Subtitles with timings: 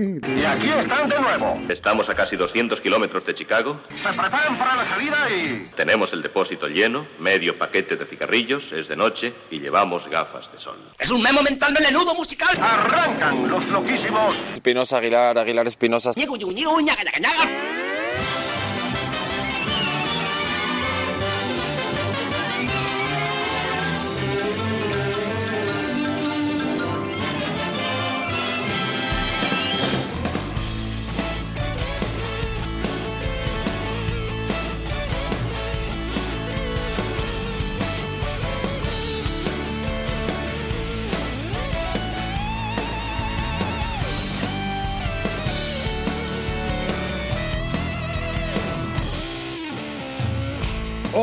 [0.40, 1.60] Y aquí están de nuevo.
[1.68, 3.80] Estamos a casi 200 kilómetros de Chicago.
[3.88, 5.70] Se preparan para la salida y...
[5.76, 10.60] Tenemos el depósito lleno, medio paquete de cigarrillos, es de noche y llevamos gafas de
[10.60, 10.78] sol.
[10.98, 12.56] Es un memo mental melenudo musical.
[12.60, 14.36] Arrancan los loquísimos.
[14.54, 16.12] Espinosa Aguilar, Aguilar Espinosa.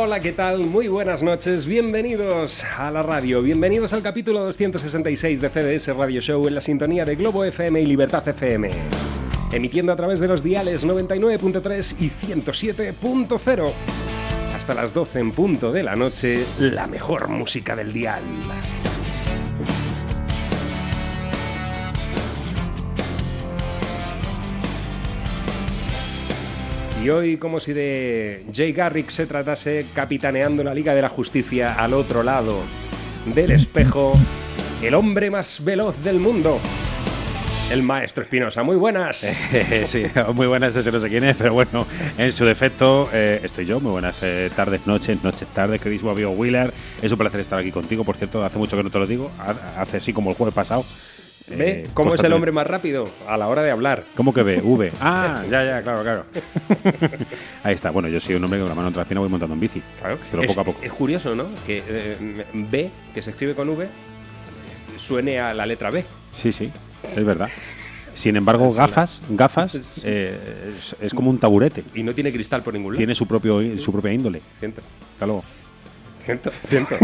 [0.07, 0.59] Hola, ¿qué tal?
[0.59, 6.47] Muy buenas noches, bienvenidos a la radio, bienvenidos al capítulo 266 de CDS Radio Show
[6.47, 8.71] en la sintonía de Globo FM y Libertad FM.
[9.51, 13.73] Emitiendo a través de los diales 99.3 y 107.0.
[14.55, 18.23] Hasta las 12 en punto de la noche, la mejor música del dial.
[27.07, 31.73] Y hoy, como si de Jay Garrick se tratase, capitaneando la Liga de la Justicia
[31.75, 32.63] al otro lado
[33.33, 34.13] del espejo,
[34.81, 36.59] el hombre más veloz del mundo,
[37.71, 38.61] el maestro Espinosa.
[38.63, 39.25] Muy buenas.
[39.85, 43.65] sí, muy buenas, ese no sé quién es, pero bueno, en su defecto eh, estoy
[43.65, 43.79] yo.
[43.79, 46.73] Muy buenas eh, tardes, noches, noches, tardes, queridísimo amigo Wheeler.
[47.01, 49.31] Es un placer estar aquí contigo, por cierto, hace mucho que no te lo digo,
[49.39, 50.83] ha- hace así como el jueves pasado.
[51.49, 53.09] ¿Ve Eh, cómo es el hombre más rápido?
[53.27, 54.03] A la hora de hablar.
[54.15, 54.61] ¿Cómo que ve?
[54.61, 54.91] V.
[55.01, 56.25] Ah, ya, ya, claro, claro.
[57.63, 57.91] Ahí está.
[57.91, 59.81] Bueno, yo soy un hombre que con la mano espina voy montando en bici.
[60.31, 60.79] Pero es, poco a poco.
[60.83, 61.45] es curioso, ¿no?
[61.65, 63.87] Que eh, B, que se escribe con V,
[64.97, 66.03] suene a la letra B.
[66.33, 66.69] Sí, sí,
[67.15, 67.49] es verdad.
[68.03, 70.37] Sin embargo, gafas, gafas, eh,
[70.77, 71.83] es, es como un taburete.
[71.93, 72.97] Y no tiene cristal por ningún lado.
[72.97, 74.41] Tiene su, propio, su propia índole.
[74.59, 74.81] Ciento.
[75.13, 75.43] Hasta luego.
[76.27, 76.51] Ciento.
[76.67, 76.95] Ciento.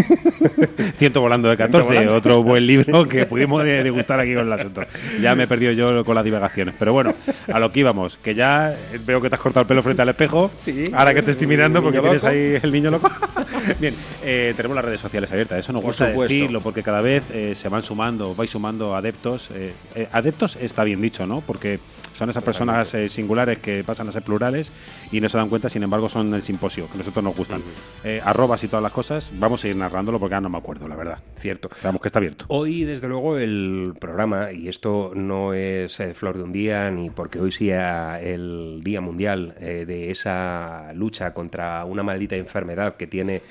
[0.97, 2.16] Ciento volando de 14, volando.
[2.16, 4.81] otro buen libro que pudimos de- degustar aquí con el asunto.
[5.22, 6.75] Ya me he perdido yo con las divagaciones.
[6.78, 7.13] Pero bueno,
[7.51, 8.75] a lo que íbamos, que ya
[9.06, 10.51] veo que te has cortado el pelo frente al espejo.
[10.53, 10.85] Sí.
[10.94, 12.33] Ahora que te estoy mirando porque tienes loco.
[12.33, 13.09] ahí el niño loco.
[13.79, 15.59] Bien, eh, tenemos las redes sociales abiertas.
[15.59, 16.33] Eso nos Por gusta supuesto.
[16.33, 19.50] decirlo porque cada vez eh, se van sumando, vais sumando adeptos.
[19.53, 21.39] eh, eh, adeptos está bien dicho, ¿no?
[21.41, 21.79] Porque
[22.13, 24.72] son esas personas eh, singulares que pasan a ser plurales
[25.12, 27.62] y no se dan cuenta, sin embargo, son el simposio, que a nosotros nos gustan.
[28.03, 30.88] Eh, arrobas y todas las cosas, vamos a ir narrándolo porque ahora no me acuerdo,
[30.88, 31.19] la verdad.
[31.38, 31.69] Cierto.
[31.72, 32.46] Esperamos que está abierto.
[32.47, 37.09] Hoy, desde luego, el programa, y esto no es eh, flor de un día, ni
[37.09, 43.07] porque hoy sea el Día Mundial eh, de esa lucha contra una maldita enfermedad que
[43.07, 43.41] tiene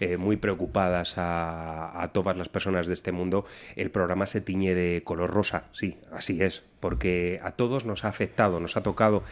[0.00, 5.02] eh, muy preocupadas a todas las personas de este mundo, el programa se tiñe de
[5.02, 9.22] color rosa, sí, así es, porque a todos nos ha afectado, nos ha tocado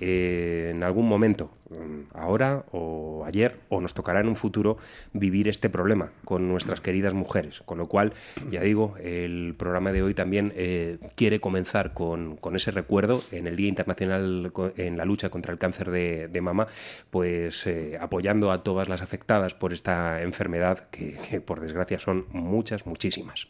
[0.00, 4.78] eh, en algún momento, mm, ahora o ayer, o nos tocará en un futuro
[5.12, 7.62] vivir este problema con nuestras queridas mujeres.
[7.64, 8.12] Con lo cual,
[8.50, 13.46] ya digo, el programa de hoy también eh, quiere comenzar con, con ese recuerdo en
[13.46, 16.66] el Día Internacional en la lucha contra el cáncer de, de mama,
[17.10, 22.86] pues eh, apoyando a todas las afectadas por esta enfermedad, que por desgracia son muchas,
[22.86, 23.48] muchísimas.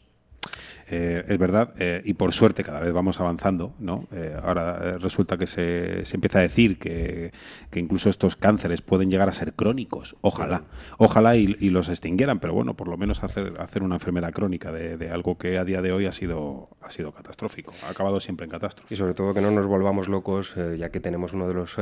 [0.89, 4.07] Eh, es verdad, eh, y por suerte cada vez vamos avanzando, ¿no?
[4.13, 7.33] Eh, ahora resulta que se, se empieza a decir que,
[7.71, 10.17] que incluso estos cánceres pueden llegar a ser crónicos.
[10.21, 10.63] Ojalá,
[10.99, 14.71] ojalá y, y los extinguieran, pero bueno, por lo menos hacer, hacer una enfermedad crónica
[14.71, 17.73] de, de algo que a día de hoy ha sido, ha sido catastrófico.
[17.87, 18.95] Ha acabado siempre en catástrofe.
[18.95, 21.77] Y sobre todo que no nos volvamos locos, ya que tenemos uno de los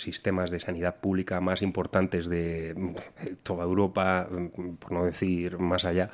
[0.00, 2.94] sistemas de sanidad pública más importantes de
[3.42, 6.10] toda Europa, mm, por no decir más allá,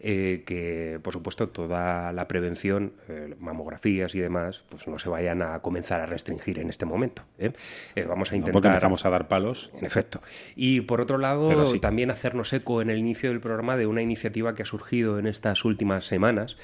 [0.00, 1.19] eh, que por supuesto
[1.52, 6.58] toda la prevención, eh, mamografías y demás, pues no se vayan a comenzar a restringir
[6.58, 7.22] en este momento.
[7.38, 7.52] ¿eh?
[7.94, 8.52] Eh, vamos a No intentar...
[8.52, 9.70] porque empezamos a dar palos.
[9.78, 10.20] En efecto.
[10.56, 11.80] Y por otro lado, sí.
[11.80, 15.26] también hacernos eco en el inicio del programa de una iniciativa que ha surgido en
[15.26, 16.56] estas últimas semanas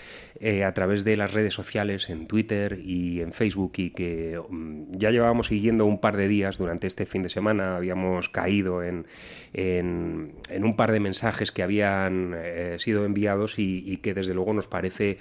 [0.65, 5.11] a través de las redes sociales, en Twitter y en Facebook, y que mm, ya
[5.11, 7.76] llevábamos siguiendo un par de días durante este fin de semana.
[7.76, 9.06] Habíamos caído en,
[9.55, 12.37] en, en un par de mensajes que habían
[12.79, 15.19] sido enviados y, y que desde luego nos parece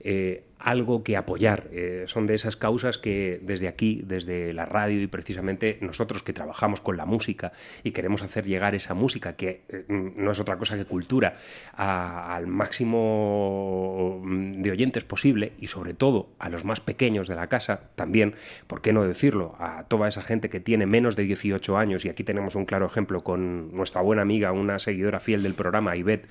[0.00, 1.68] eh, algo que apoyar.
[1.72, 6.32] Eh, son de esas causas que desde aquí, desde la radio y precisamente nosotros que
[6.32, 7.52] trabajamos con la música
[7.82, 11.36] y queremos hacer llegar esa música, que eh, no es otra cosa que cultura,
[11.74, 17.34] a- al máximo mm, de oyentes posible y sobre todo a los más pequeños de
[17.34, 18.34] la casa también,
[18.66, 19.56] ¿por qué no decirlo?
[19.58, 22.86] A toda esa gente que tiene menos de 18 años y aquí tenemos un claro
[22.86, 26.28] ejemplo con nuestra buena amiga, una seguidora fiel del programa, Ivette,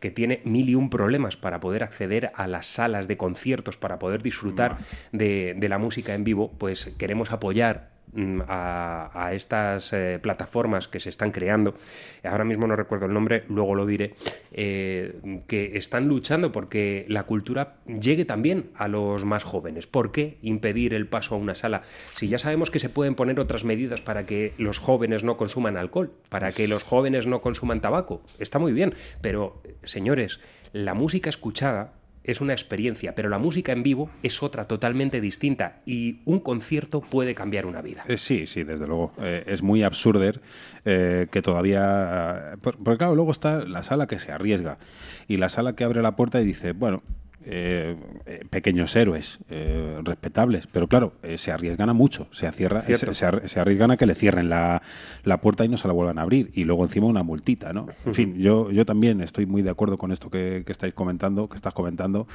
[0.00, 3.98] que tiene mil y un problemas para poder acceder a las salas de conciertos para
[3.98, 4.78] poder disfrutar
[5.12, 10.88] de, de la música en vivo, pues queremos apoyar mm, a, a estas eh, plataformas
[10.88, 11.74] que se están creando,
[12.24, 14.14] ahora mismo no recuerdo el nombre, luego lo diré,
[14.52, 19.86] eh, que están luchando porque la cultura llegue también a los más jóvenes.
[19.86, 21.82] ¿Por qué impedir el paso a una sala?
[22.16, 25.76] Si ya sabemos que se pueden poner otras medidas para que los jóvenes no consuman
[25.76, 30.40] alcohol, para que los jóvenes no consuman tabaco, está muy bien, pero señores,
[30.72, 35.80] la música escuchada es una experiencia, pero la música en vivo es otra totalmente distinta
[35.86, 38.04] y un concierto puede cambiar una vida.
[38.08, 39.12] Eh, sí, sí, desde luego.
[39.20, 40.40] Eh, es muy absurder
[40.84, 42.52] eh, que todavía...
[42.52, 44.78] eh, por- porque claro, luego está la sala que se arriesga
[45.28, 47.02] y la sala que abre la puerta y dice, bueno,
[47.44, 47.96] eh,
[48.26, 52.92] eh, pequeños héroes, eh, respetables, pero claro, eh, se arriesgan a mucho, se, cierra, se,
[53.14, 54.82] se ar- se arriesgan a que le cierren la,
[55.24, 57.86] la puerta y no se la vuelvan a abrir y luego encima una multita, ¿no?
[58.06, 61.48] En fin, yo, yo también estoy muy de acuerdo con esto que, que estáis comentando,
[61.48, 62.26] que estás comentando,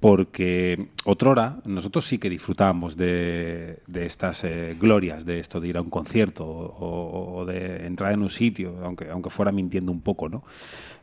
[0.00, 5.76] porque otrora nosotros sí que disfrutábamos de, de estas eh, glorias, de esto de ir
[5.76, 10.00] a un concierto o, o de entrar en un sitio, aunque, aunque fuera mintiendo un
[10.00, 10.44] poco, ¿no?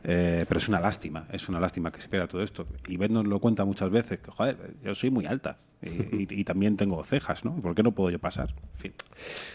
[0.08, 2.64] Eh, pero es una lástima, es una lástima que se pierda todo esto.
[2.86, 6.26] Y Ben nos lo cuenta muchas veces, que joder, yo soy muy alta y, y-
[6.30, 7.56] y también tengo cejas, ¿no?
[7.56, 8.50] ¿Por qué no puedo yo pasar?
[8.74, 8.92] En fin,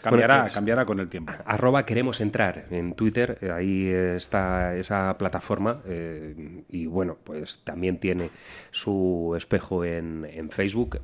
[0.03, 1.31] cambiará, Bueno, pues- cambiará con el tiempo.
[1.45, 7.97] Arroba queremos entrar en Twitter, eh, ahí está esa plataforma eh, y bueno, pues también
[7.97, 8.29] tiene
[8.71, 10.99] su espejo en, en Facebook.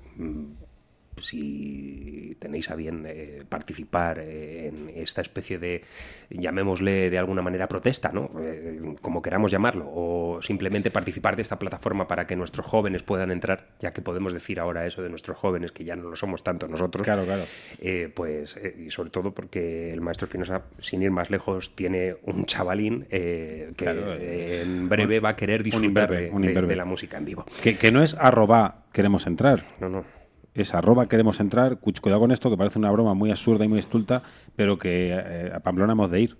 [1.21, 5.81] Si tenéis a bien eh, participar eh, en esta especie de,
[6.29, 8.29] llamémosle de alguna manera protesta, ¿no?
[8.39, 13.31] Eh, como queramos llamarlo, o simplemente participar de esta plataforma para que nuestros jóvenes puedan
[13.31, 16.43] entrar, ya que podemos decir ahora eso de nuestros jóvenes, que ya no lo somos
[16.43, 17.03] tanto nosotros.
[17.03, 17.43] Claro, claro.
[17.79, 22.15] Eh, pues, eh, y sobre todo porque el maestro Espinosa, sin ir más lejos, tiene
[22.23, 26.41] un chavalín eh, que Claro, en breve un- va a querer disfrutar imberbe, de, un
[26.41, 26.69] de- imberbe.
[26.69, 27.45] de la música en vivo.
[27.63, 30.16] Que, que no es arroba queremos entrar, No, no.
[30.57, 31.77] Es arroba queremos entrar.
[31.79, 34.23] Cuidado con esto, que parece una broma muy absurda y muy estulta,
[34.55, 36.37] pero que eh, a Pamplona hemos de ir.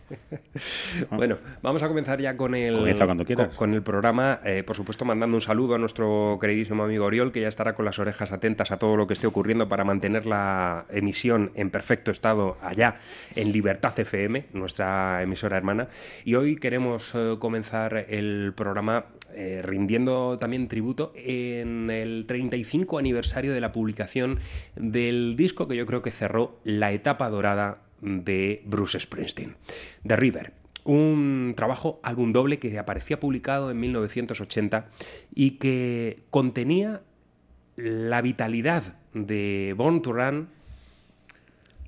[1.10, 3.24] Bueno, vamos a comenzar ya con el, cuando
[3.56, 4.40] con el programa.
[4.44, 7.84] eh, por supuesto, mandando un saludo a nuestro queridísimo amigo Oriol, que ya estará con
[7.84, 12.10] las orejas atentas a todo lo que esté ocurriendo para mantener la emisión en perfecto
[12.10, 12.96] estado allá
[13.34, 15.88] en Libertad FM, nuestra emisora hermana.
[16.24, 23.54] Y hoy queremos eh, comenzar el programa eh, rindiendo también tributo en el 35 aniversario
[23.54, 24.40] de la publicación
[24.76, 29.56] del disco que yo creo que cerró la etapa dorada de Bruce Springsteen,
[30.06, 30.52] The River.
[30.84, 34.88] Un trabajo álbum doble que aparecía publicado en 1980
[35.34, 37.02] y que contenía
[37.76, 40.48] la vitalidad de Born to Run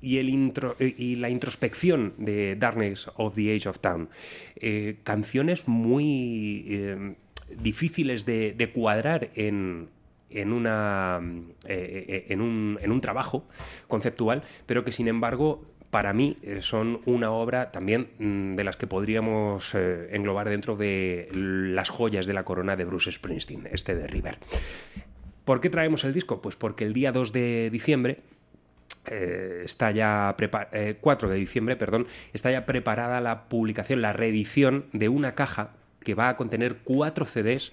[0.01, 4.09] y, eh, la introspección de Darkness of the Age of Town.
[4.55, 7.15] Eh, canciones muy eh,
[7.61, 9.89] difíciles de, cuadrar en,
[10.29, 10.61] en un
[13.01, 13.47] trabajo
[13.87, 18.75] conceptual, pero que sin embargo para mí eh, son una obra también mm, de las
[18.77, 23.95] que podríamos eh, englobar dentro de las joyas de la corona de Bruce Springsteen, este
[23.95, 24.37] de River.
[25.45, 26.41] ¿Por qué traemos el disco?
[26.41, 28.17] Pues porque el día 2 de diciembre
[29.05, 34.13] eh, está ya prepa- eh, 4 de diciembre, perdón, está ya preparada la publicación, la
[34.13, 35.71] reedición de una caja
[36.03, 37.71] que va a contener cuatro CDs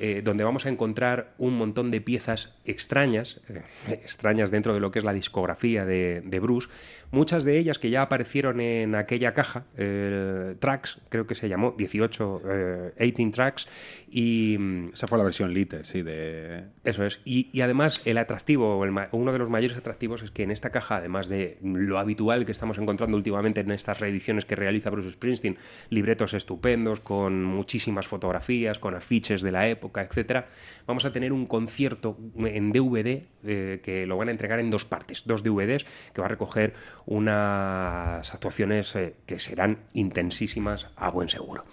[0.00, 4.90] eh, donde vamos a encontrar un montón de piezas extrañas, eh, extrañas dentro de lo
[4.90, 6.68] que es la discografía de, de Bruce,
[7.10, 11.74] muchas de ellas que ya aparecieron en aquella caja, eh, tracks, creo que se llamó,
[11.76, 13.68] 18, eh, 18 tracks,
[14.10, 16.64] y, mm, Esa fue la versión Lite, sí, de...
[16.84, 17.20] eso es.
[17.24, 20.70] Y, y además, el atractivo, el uno de los mayores atractivos es que en esta
[20.70, 25.10] caja, además de lo habitual que estamos encontrando últimamente en estas reediciones que realiza Bruce
[25.10, 25.58] Springsteen,
[25.90, 30.48] libretos estupendos, con muchísimas fotografías, con afiches de la época, etcétera,
[30.86, 34.84] vamos a tener un concierto en DVD eh, que lo van a entregar en dos
[34.84, 36.74] partes, dos DVDs, que va a recoger
[37.06, 41.64] unas actuaciones eh, que serán intensísimas a buen seguro.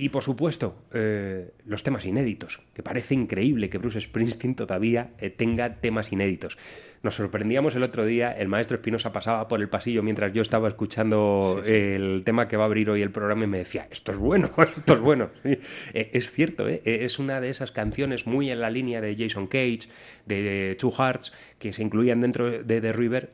[0.00, 5.28] Y por supuesto, eh, los temas inéditos, que parece increíble que Bruce Springsteen todavía eh,
[5.28, 6.56] tenga temas inéditos.
[7.02, 10.68] Nos sorprendíamos el otro día, el maestro Espinosa pasaba por el pasillo mientras yo estaba
[10.68, 14.16] escuchando el tema que va a abrir hoy el programa y me decía, esto es
[14.16, 15.28] bueno, esto es bueno.
[15.44, 15.60] Eh,
[15.92, 19.80] es cierto, es una de esas canciones muy en la línea de Jason Cage,
[20.24, 23.32] de Two Hearts, que se incluían dentro de The River,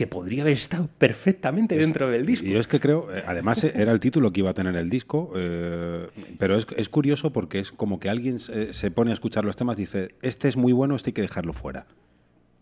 [0.00, 2.46] que podría haber estado perfectamente dentro del disco.
[2.46, 4.88] Yo es que creo, eh, además eh, era el título que iba a tener el
[4.88, 6.06] disco, eh,
[6.38, 9.56] pero es, es curioso porque es como que alguien se, se pone a escuchar los
[9.56, 11.84] temas y dice, este es muy bueno, este hay que dejarlo fuera.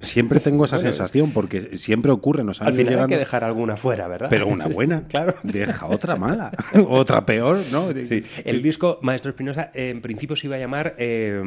[0.00, 3.76] Siempre tengo esa sensación porque siempre ocurre, nos han Al final hay que dejar alguna
[3.76, 4.28] fuera, ¿verdad?
[4.30, 5.04] Pero una buena.
[5.08, 5.34] Claro.
[5.42, 6.52] Deja otra mala.
[6.88, 7.90] otra peor, ¿no?
[7.92, 8.22] Sí.
[8.44, 11.40] El disco Maestro Espinosa en principio se iba a llamar eh,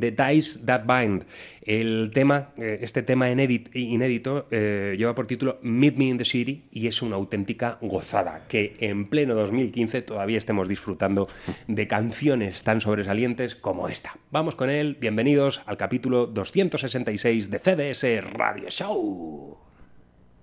[0.00, 1.24] The Dice That Bind.
[1.62, 6.24] El tema, eh, este tema inédit- inédito, eh, lleva por título Meet Me in the
[6.24, 8.44] City y es una auténtica gozada.
[8.48, 11.26] Que en pleno 2015 todavía estemos disfrutando
[11.68, 14.16] de canciones tan sobresalientes como esta.
[14.30, 14.96] Vamos con él.
[15.00, 17.58] Bienvenidos al capítulo 266 de
[17.92, 19.58] CDS Radio Show.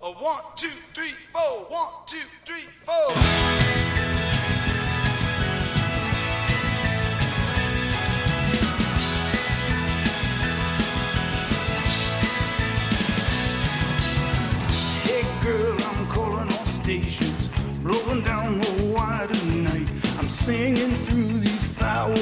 [0.01, 1.65] A one, two, three, four.
[1.69, 3.13] One, two, three, four.
[15.03, 17.49] Hey girl, I'm calling all stations,
[17.81, 19.87] blowing down the wire tonight.
[20.19, 22.15] I'm singing through these power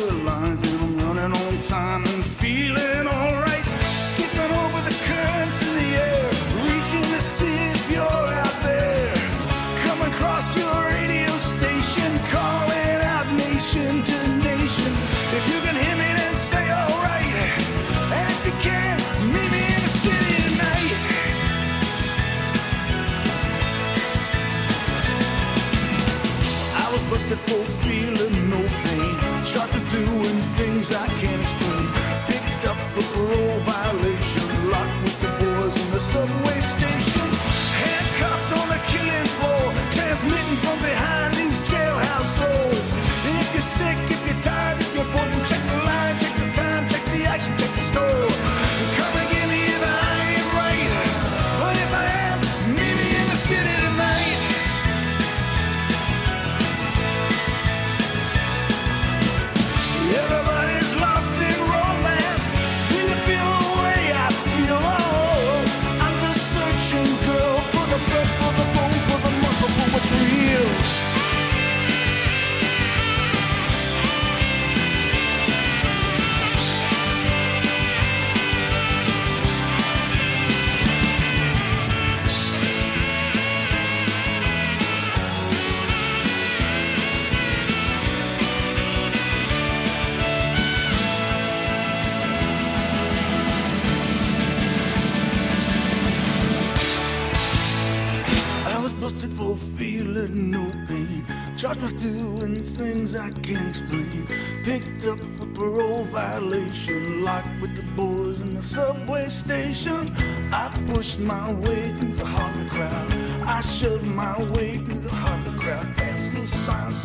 [30.91, 31.38] I can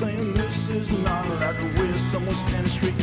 [0.04, 1.92] saying this is not allowed to wear.
[2.12, 2.93] Someone standing straight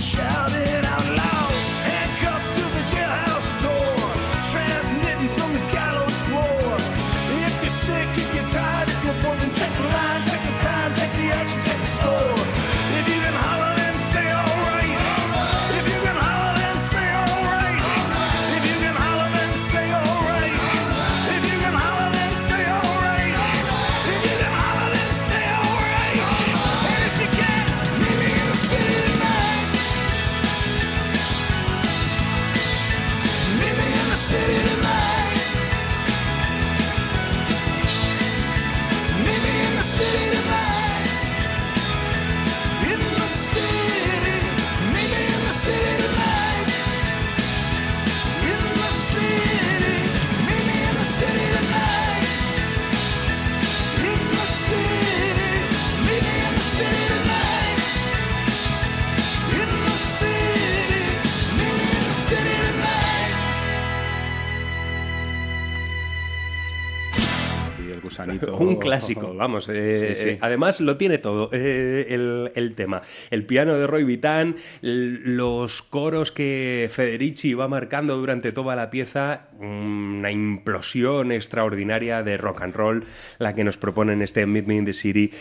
[68.98, 69.68] clásico, vamos.
[69.70, 70.30] eh, Sí, sí.
[70.32, 73.02] eh, además, lo tiene todo eh, el, el tema.
[73.30, 79.48] El piano de Roy Vitán, los coros que Federici va marcando durante toda la pieza,
[79.60, 83.04] una implosión extraordinaria de rock and roll,
[83.40, 85.32] la que nos propone en este Meet Me in the City.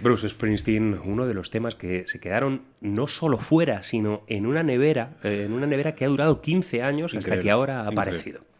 [0.00, 4.62] Bruce Springsteen, uno de los temas que se quedaron no solo fuera, sino en una
[4.62, 8.40] nevera, en una nevera que ha durado 15 años hasta que ahora ha aparecido.
[8.40, 8.55] Increíble.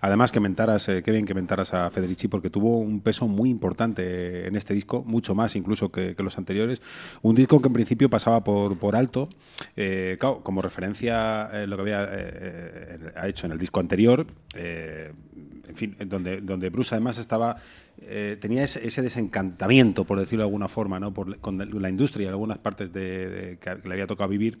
[0.00, 3.50] Además que mentaras, eh, qué bien que mentaras a Federici porque tuvo un peso muy
[3.50, 6.80] importante en este disco, mucho más incluso que, que los anteriores.
[7.22, 9.28] Un disco que en principio pasaba por, por alto,
[9.76, 13.80] eh, claro, como referencia eh, lo que había eh, eh, ha hecho en el disco
[13.80, 15.12] anterior, eh,
[15.68, 17.56] en fin, donde, donde Bruce además estaba,
[18.02, 21.12] eh, tenía ese, ese desencantamiento, por decirlo de alguna forma, ¿no?
[21.12, 24.58] por, con la industria en algunas partes de, de- que le había tocado vivir.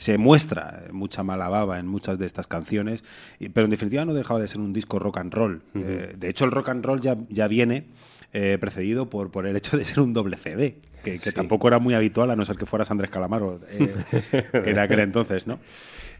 [0.00, 3.04] Se muestra mucha mala baba en muchas de estas canciones,
[3.38, 5.60] y- pero en definitiva no dejaba de ser un disco rock and roll.
[5.74, 7.84] Eh, de hecho, el rock and roll ya, ya viene
[8.32, 11.34] eh, precedido por, por el hecho de ser un doble CD, que, que Sí.
[11.34, 13.94] tampoco era muy habitual, a no ser que fueras Andrés Calamaro eh,
[14.54, 15.58] en aquel entonces, ¿no?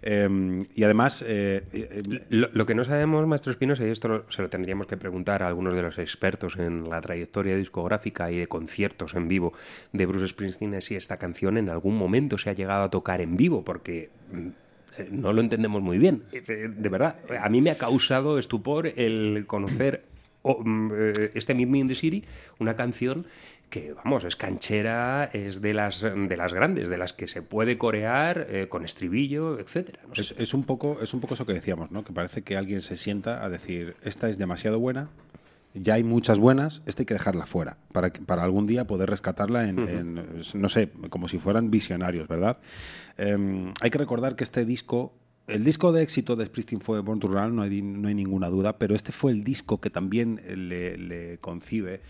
[0.03, 4.31] Eh, y además, eh, eh, Lo, lo que no sabemos, maestro Espinosa, y esto lo-
[4.31, 8.39] se lo tendríamos que preguntar a algunos de los expertos en la trayectoria discográfica y
[8.39, 9.53] de conciertos en vivo
[9.93, 13.21] de Bruce Springsteen, es si esta canción en algún momento se ha llegado a tocar
[13.21, 14.09] en vivo, porque
[14.99, 16.23] eh, no lo entendemos muy bien.
[16.33, 20.03] Eh, eh, De verdad, a mí me ha causado estupor el conocer
[20.43, 20.93] oh, mm,
[21.35, 22.25] este Meet Me in the City,
[22.59, 23.27] una canción
[23.71, 27.79] que, vamos, es canchera, es de las, de las grandes, de las que se puede
[27.79, 29.59] corear eh, con estribillo.
[30.09, 30.23] No sé.
[30.23, 32.05] Es, es un poco, es un poco eso que decíamos, ¿no?
[32.05, 35.09] Que parece que alguien se sienta a decir, esta es demasiado buena,
[35.73, 39.09] ya hay muchas buenas, esta hay que dejarla fuera, para, que- para algún día poder
[39.09, 40.25] rescatarla en, en,
[40.55, 42.59] no sé, como si fueran visionarios, ¿verdad?
[43.17, 45.13] Em, hay que recordar que este disco,
[45.47, 48.49] el disco de éxito de Springsteen fue Born to Run, no hay, no hay ninguna
[48.49, 52.01] duda, pero este fue el disco que también le, le concibe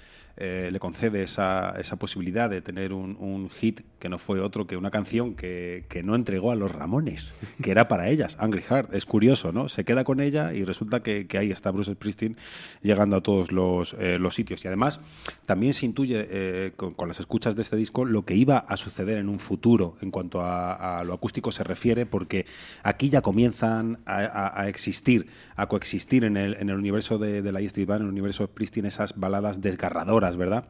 [0.42, 4.78] eh, le concede esa, esa posibilidad de tener un, hit que no fue otro que
[4.78, 8.94] una canción que, que no entregó a los Ramones, que era para ellas, Angry Heart.
[8.94, 9.68] Es curioso, ¿no?
[9.68, 12.38] Se queda con ella y resulta que, que ahí está Bruce Springsteen
[12.80, 14.64] llegando a todos los, eh, los sitios.
[14.64, 15.00] Y además
[15.44, 19.18] también se intuye eh, con, las escuchas de este disco lo que iba a suceder
[19.18, 22.46] en un futuro en cuanto a, lo acústico se refiere, porque
[22.82, 27.60] aquí ya comienzan a existir, a coexistir en el, en el universo de, de la
[27.60, 30.66] E Street Band, en el universo de Springsteen, esas baladas desgarradoras, ¿verdad?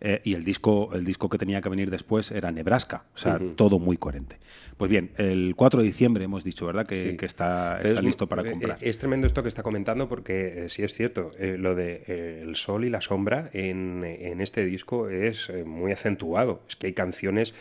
[0.00, 3.38] Eh, y el disco, el disco que tenía que venir después era Nebraska, o sea,
[3.56, 4.38] todo muy coherente.
[4.76, 6.86] Pues bien, el 4 de diciembre hemos dicho, ¿verdad?
[6.86, 7.16] Que, Sí.
[7.18, 8.78] que está, está es- listo para eh, comprar.
[8.80, 12.40] eh, Es tremendo esto que está comentando porque eh, sí es cierto, eh, lo de
[12.42, 16.62] el sol y la sombra en, en este disco es muy acentuado.
[16.68, 17.54] Es que hay canciones,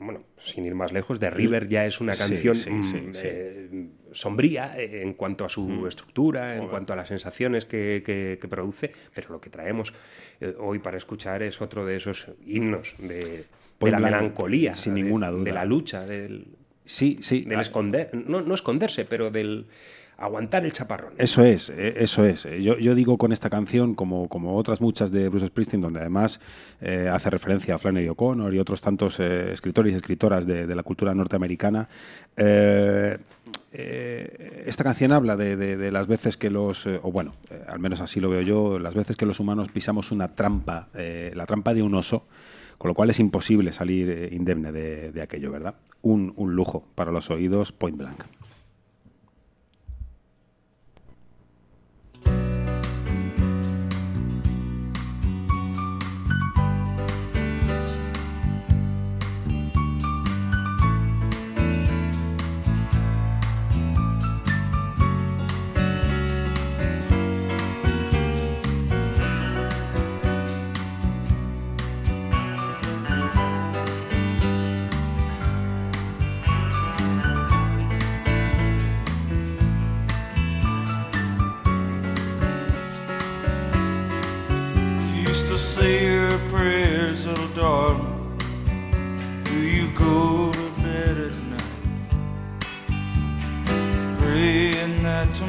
[0.00, 3.90] bueno, sin ir más lejos, de River ya es una canción sí, mm, sí, sí.
[4.16, 8.48] Sombría eh, en cuanto a su estructura, en cuanto a las sensaciones que, que- que
[8.48, 9.92] produce, pero lo que traemos
[10.40, 13.44] eh, hoy para escuchar es otro de esos himnos de, de
[13.78, 15.44] Point la melancolía, sin de- ninguna duda.
[15.44, 16.46] de la lucha, del,
[16.84, 17.42] Sí, sí.
[17.42, 19.66] del ah, esconder, no, no esconderse, pero del
[20.18, 21.12] aguantar el chaparrón.
[21.18, 22.44] Eso es, eh, eso es.
[22.62, 26.40] Yo, yo digo con esta canción, como, como otras muchas de Bruce Springsteen, donde además
[26.80, 30.74] eh, hace referencia a Flannery O'Connor y otros tantos eh, escritores y escritoras de, de
[30.74, 31.86] la cultura norteamericana,
[32.36, 33.18] eh,
[33.78, 38.00] eh, esta canción habla de, las veces que los, eh, o bueno, eh, al menos
[38.00, 41.82] así lo veo yo, las veces que los humanos pisamos una trampa, la trampa de
[41.82, 42.24] un oso,
[42.78, 45.74] con lo cual es imposible salir indemne de, de aquello, ¿verdad?
[46.00, 48.24] Un, un lujo para los oídos point blank.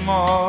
[0.07, 0.46] That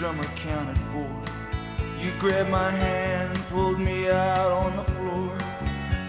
[0.00, 1.14] drummer counted four.
[2.00, 5.36] You grabbed my hand and pulled me out on the floor.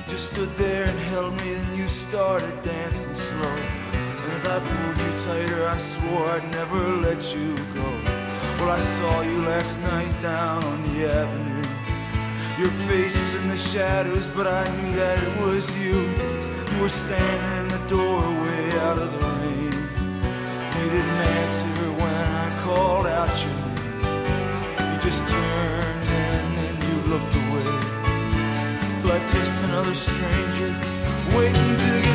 [0.08, 3.58] Just stood there and held me, and you started dancing slow.
[3.92, 7.90] And as I pulled you tighter, I swore I'd never let you go.
[8.60, 11.68] Well, I saw you last night down on the avenue.
[12.62, 16.00] Your face was in the shadows, but I knew that it was you.
[16.72, 19.74] You were standing in the doorway out of the rain.
[20.80, 22.14] You didn't answer when
[22.46, 23.52] I called out your.
[23.52, 23.61] You
[25.02, 27.66] just turned and then you looked away.
[29.04, 30.76] Like just another stranger
[31.36, 32.11] waiting to get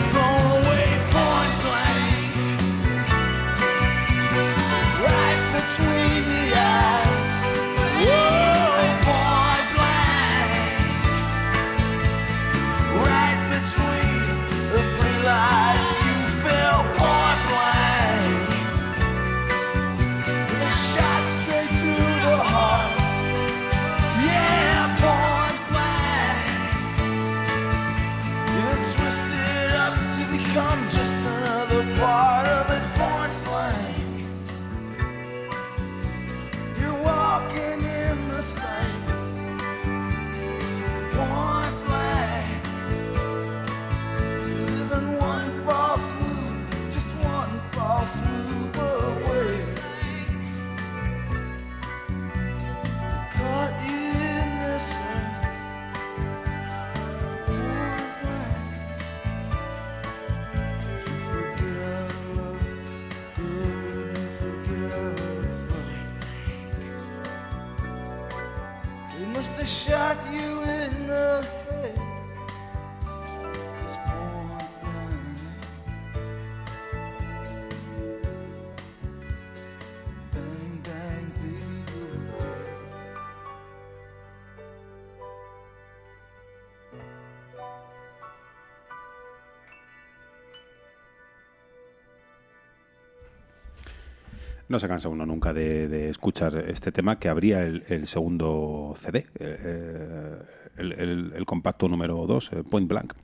[94.68, 98.94] No se cansa uno nunca de, de escuchar este tema que abría el, el segundo
[98.98, 100.36] CD, eh,
[100.76, 103.14] el, el- el compacto número 2, Point Blank.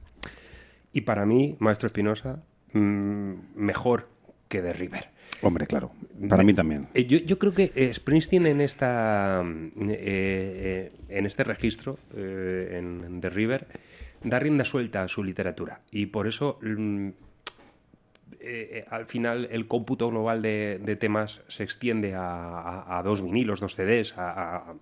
[0.93, 4.09] Y para mí, Maestro Espinosa, mm, mejor
[4.49, 5.09] que The River.
[5.45, 5.91] Hombre, claro,
[6.29, 6.87] para mí también.
[6.95, 11.99] Eh, Yo, yo creo que eh, Springsteen en esta mm, eh, eh, en este registro,
[12.15, 13.67] eh, en, en The River,
[14.23, 15.81] da rienda suelta a su literatura.
[15.91, 17.09] Y por eso mm,
[18.43, 23.03] eh, eh, al final el cómputo global de, de temas se extiende a, a- a
[23.03, 24.75] dos vinilos, dos CDs, a,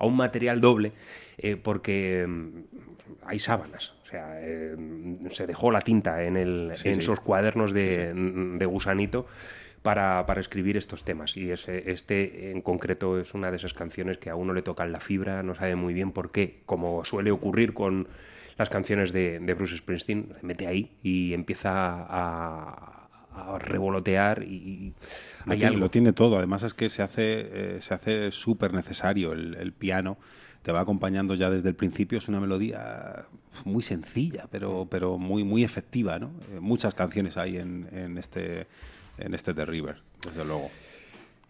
[0.00, 0.92] un material doble,
[1.38, 2.50] eh, porque mm,
[3.26, 3.94] hay sábanas.
[4.02, 4.74] O sea, eh,
[5.30, 7.00] se dejó la tinta en, el, Sí, en sí.
[7.00, 9.26] esos cuadernos de, de gusanito
[9.82, 11.36] para, para escribir estos temas.
[11.36, 14.90] Y ese, este en concreto es una de esas canciones que a uno le tocan
[14.92, 18.08] la fibra, no sabe muy bien por qué, como suele ocurrir con
[18.58, 23.01] las canciones de, de Bruce Springsteen, se mete ahí y empieza a,
[23.34, 24.92] a revolotear y
[25.46, 25.80] lo, hay tiene, algo.
[25.80, 26.38] lo tiene todo.
[26.38, 27.22] Además es que se hace,
[27.76, 30.18] eh, se hace súper necesario el, el piano.
[30.62, 32.18] Te va acompañando ya desde el principio.
[32.18, 33.24] Es una melodía
[33.64, 36.18] muy sencilla, pero, pero muy, muy efectiva.
[36.18, 36.30] ¿no?
[36.52, 38.66] Eh, muchas canciones hay en, en este
[39.18, 40.70] en este The River, desde luego.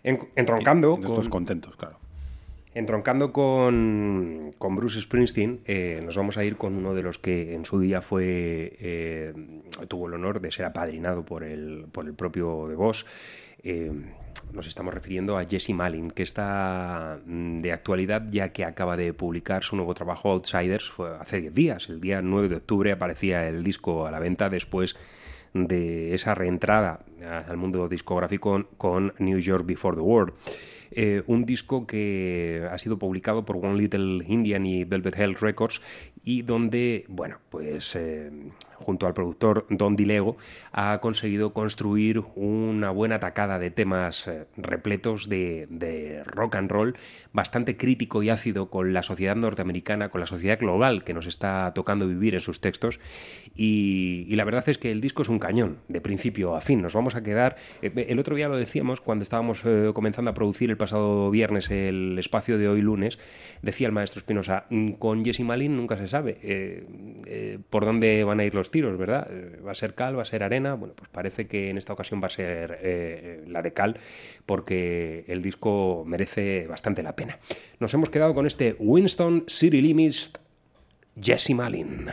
[0.02, 1.98] En- entroncando Y- con- contentos, claro.
[2.74, 7.66] Entroncando con, Bruce Springsteen, eh, nos vamos a ir con uno de los que en
[7.66, 9.34] su día fue eh,
[9.88, 13.04] tuvo el honor de ser apadrinado por el, por el propio The Boss.
[13.62, 13.92] Eh,
[14.54, 19.12] nos estamos refiriendo a Jesse Malin, que está mm, de actualidad ya que acaba de
[19.12, 21.88] publicar su nuevo trabajo Outsiders fue hace 10 días.
[21.90, 24.96] El día 9 de octubre aparecía el disco a la venta después
[25.52, 27.00] de esa reentrada
[27.46, 30.32] al mundo discográfico con New York Before the World.
[30.94, 35.80] Eh, un disco que ha sido publicado por One Little Indian y Velvet Hell Records
[36.22, 38.30] y donde, bueno, pues eh,
[38.82, 40.36] junto al productor Don Dilego
[40.72, 46.96] ha conseguido construir una buena tacada de temas eh, repletos de, de rock and roll,
[47.32, 51.72] bastante crítico y ácido con la sociedad norteamericana, con la sociedad global que nos está
[51.74, 53.00] tocando vivir en sus textos
[53.54, 56.82] y, y la verdad es que el disco es un cañón, de principio a fin.
[56.82, 57.56] Nos vamos a quedar.
[57.82, 61.70] eh, el otro día lo decíamos cuando estábamos eh, comenzando a producir el pasado viernes
[61.70, 63.18] el espacio de hoy lunes.
[63.62, 66.86] Decía el maestro Espinosa: "Mm, con Jesse Malin nunca se sabe eh,
[67.26, 69.28] eh, por dónde van a ir los tiros, ¿verdad?
[69.30, 70.18] Eh, ¿Va a ser cal?
[70.18, 70.74] ¿Va a ser arena?
[70.74, 73.98] Bueno, pues parece que en esta ocasión va a ser eh, la de cal,
[74.44, 77.38] porque el disco merece bastante la pena.
[77.78, 80.32] Nos hemos quedado con este Winston City Limits
[81.20, 82.10] Jesse Malin.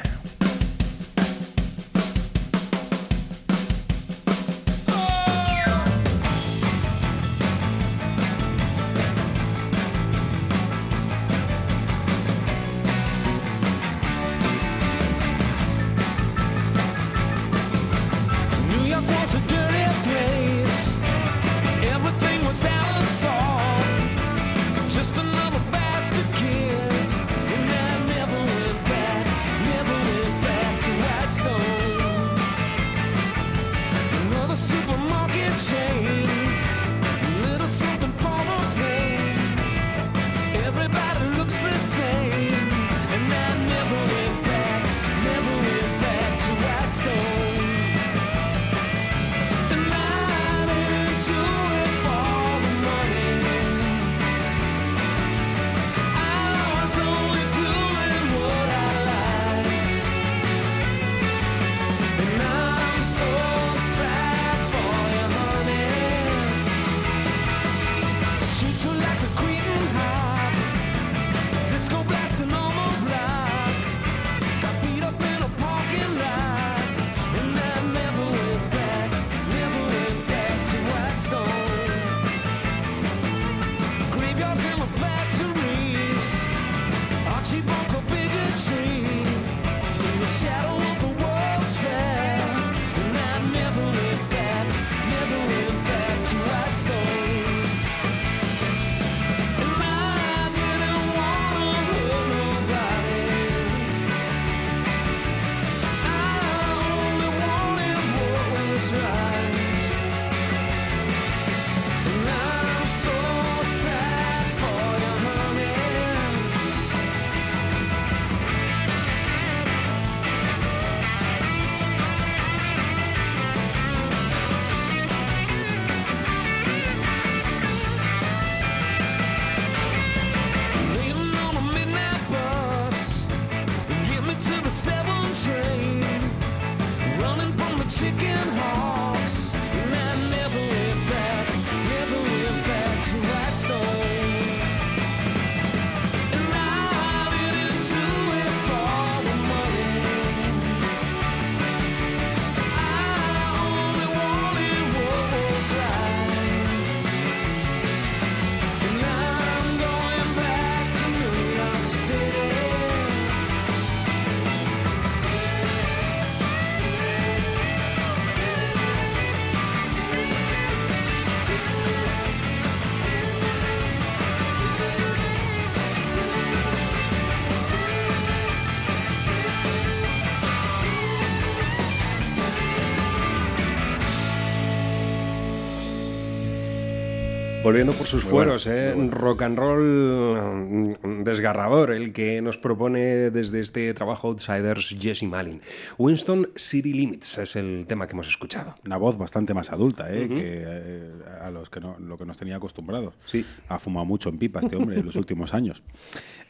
[187.69, 188.95] Volviendo por sus Muy bueno, fueros, ¿eh?
[189.11, 195.61] rock and roll mm, desgarrador, el que nos propone desde este trabajo Outsiders Jesse Malin.
[195.99, 198.73] Winston City Limits es el tema que hemos escuchado.
[198.87, 200.27] Una voz bastante más adulta, ¿eh?
[200.27, 201.11] que eh,
[201.43, 203.13] a los que no, lo que nos tenía acostumbrados.
[203.27, 203.45] Sí.
[203.67, 205.83] Ha fumado mucho en pipa este hombre en los últimos años.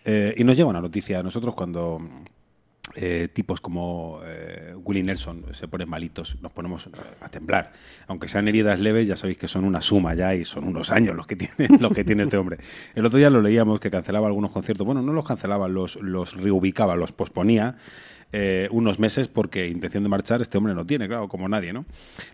[0.06, 2.00] Eh, y nos llega una noticia a nosotros cuando
[2.96, 6.90] eh, tipos como eh, Willie Nelson se ponen malitos, nos ponemos
[7.22, 7.72] a temblar.
[8.08, 11.16] Aunque sean heridas leves, ya sabéis que son una suma ya y son unos años
[11.16, 12.58] los que tiene, los que tiene este hombre.
[12.96, 14.86] El otro día lo leíamos que cancelaba algunos conciertos.
[14.86, 17.76] Bueno, no los cancelaba, los, los reubicaba, los posponía.
[18.32, 21.86] Eh, unos meses porque intención de marchar este hombre no tiene, claro, como nadie, ¿no?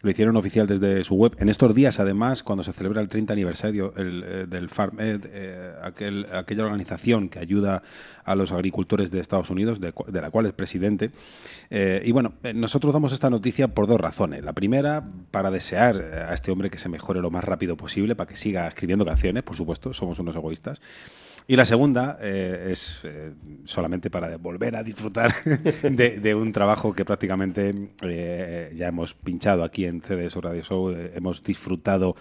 [0.02, 1.36] Lo hicieron oficial desde su web.
[1.40, 5.74] En estos días, además, cuando se celebra el 30 aniversario eh, del Farm Ed, eh,
[5.82, 7.84] aquel, aquella organización que ayuda
[8.26, 11.12] a los agricultores de Estados Unidos, de, la cual es presidente.
[11.70, 14.44] Eh, y bueno, nosotros damos esta noticia por dos razones.
[14.44, 18.28] La primera, para desear a este hombre que se mejore lo más rápido posible, para
[18.28, 20.82] que siga escribiendo canciones, por supuesto, somos unos egoístas.
[21.48, 23.34] Y la segunda eh, es eh,
[23.66, 29.86] solamente para volver a disfrutar de, un trabajo que prácticamente eh, ya hemos pinchado aquí
[29.86, 30.92] en CDS Radio Show.
[31.14, 32.16] hemos disfrutado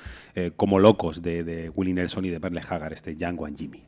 [0.56, 3.82] como locos de, de Willie Nelson y de Merle Haggard, este Django and Jimmy.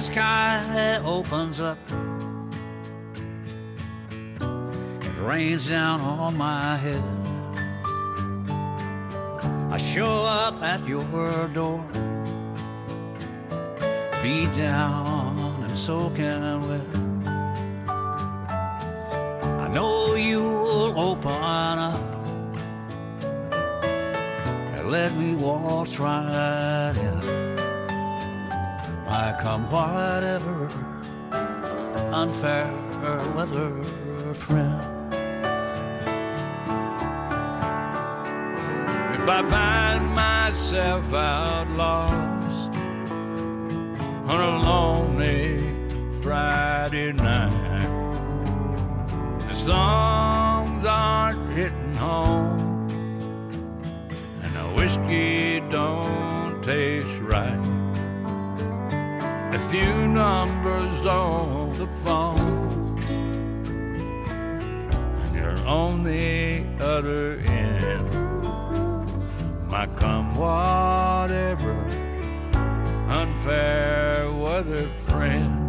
[0.00, 1.78] Sky opens up.
[4.40, 7.02] It rains down on my head.
[9.70, 11.84] I show up at your door,
[14.22, 16.96] beat down and soaking wet.
[19.64, 22.00] I know you'll open up
[24.76, 27.49] and let me walk right in.
[29.12, 30.68] I come whatever
[32.12, 32.70] unfair
[33.34, 33.82] weather
[34.34, 35.12] friend.
[39.14, 42.76] If I find myself out lost
[44.30, 45.58] on a lonely
[46.22, 47.82] Friday night,
[49.48, 52.86] the songs aren't hitting home,
[54.40, 57.79] and the whiskey don't taste right
[59.52, 62.96] a few numbers on the phone,
[65.22, 68.08] and you're on the other end.
[69.68, 71.72] My come whatever,
[73.08, 75.59] unfair weather friend.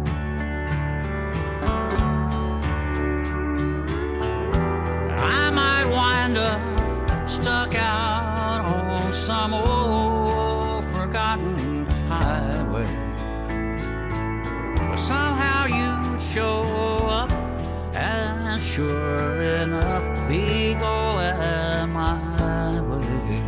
[18.72, 23.42] Sure enough, be going my way.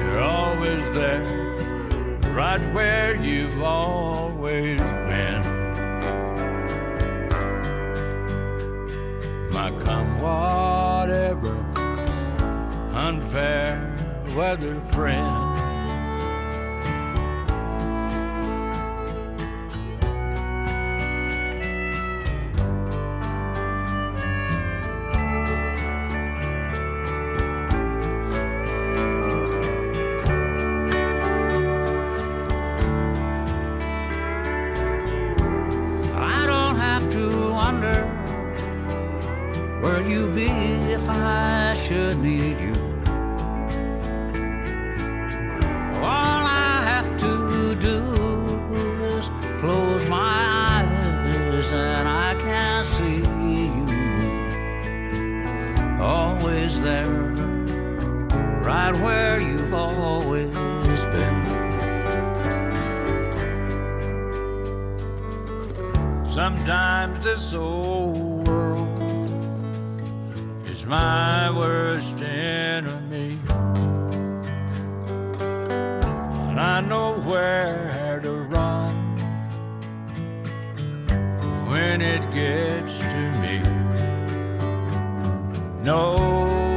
[0.00, 1.22] You're always there,
[2.32, 5.42] right where you've always been.
[9.50, 11.54] My come whatever,
[12.94, 13.94] unfair
[14.34, 15.43] weather friend.
[41.04, 42.74] If I should need you.
[46.00, 47.98] All I have to do
[49.12, 49.26] is
[49.60, 50.34] close my
[50.72, 53.86] eyes and I can see you.
[56.02, 57.10] Always there,
[58.62, 60.54] right where you've always
[61.14, 61.38] been.
[66.26, 68.03] Sometimes this old
[70.86, 73.38] my worst enemy.
[76.48, 78.94] And I know where to run
[81.68, 83.60] when it gets to me.
[85.82, 86.16] No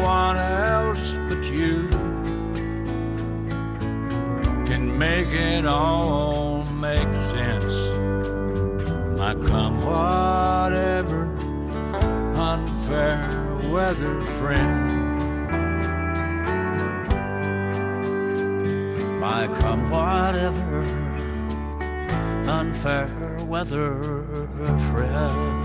[0.01, 1.87] one else but you
[4.65, 7.75] can make it all make sense.
[9.19, 11.25] I come whatever,
[12.35, 13.16] unfair
[13.77, 15.19] weather friend.
[19.19, 20.81] My come whatever,
[22.49, 23.07] unfair
[23.45, 24.01] weather
[24.91, 25.56] friend.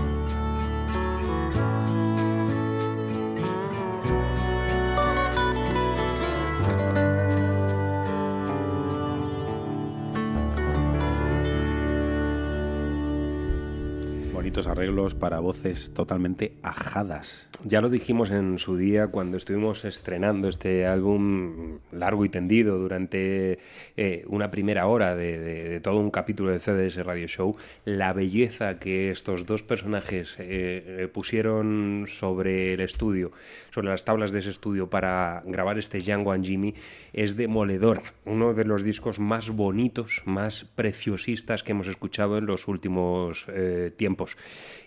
[14.73, 17.47] Arreglos para voces totalmente ajadas.
[17.63, 23.59] Ya lo dijimos en su día cuando estuvimos estrenando este álbum largo y tendido durante
[23.95, 27.55] eh, una primera hora de, todo un capítulo de CDS Radio Show,
[27.85, 33.31] la belleza que estos dos personajes eh, eh, pusieron sobre el estudio,
[33.71, 36.73] sobre las tablas de ese estudio para grabar este Django and Jimmy
[37.13, 38.01] es demoledora.
[38.25, 43.47] Uno de los discos más bonitos, más preciosistas que hemos escuchado en los últimos
[43.95, 44.35] tiempos.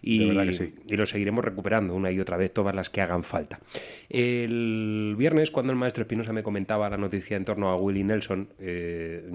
[0.02, 0.74] Y, sí.
[0.88, 3.60] lo seguiremos recuperando una y otra vez, todas las que hagan falta.
[4.08, 8.48] El viernes, cuando el maestro Espinosa me comentaba la noticia en torno a Willie Nelson,
[8.58, 9.28] eh,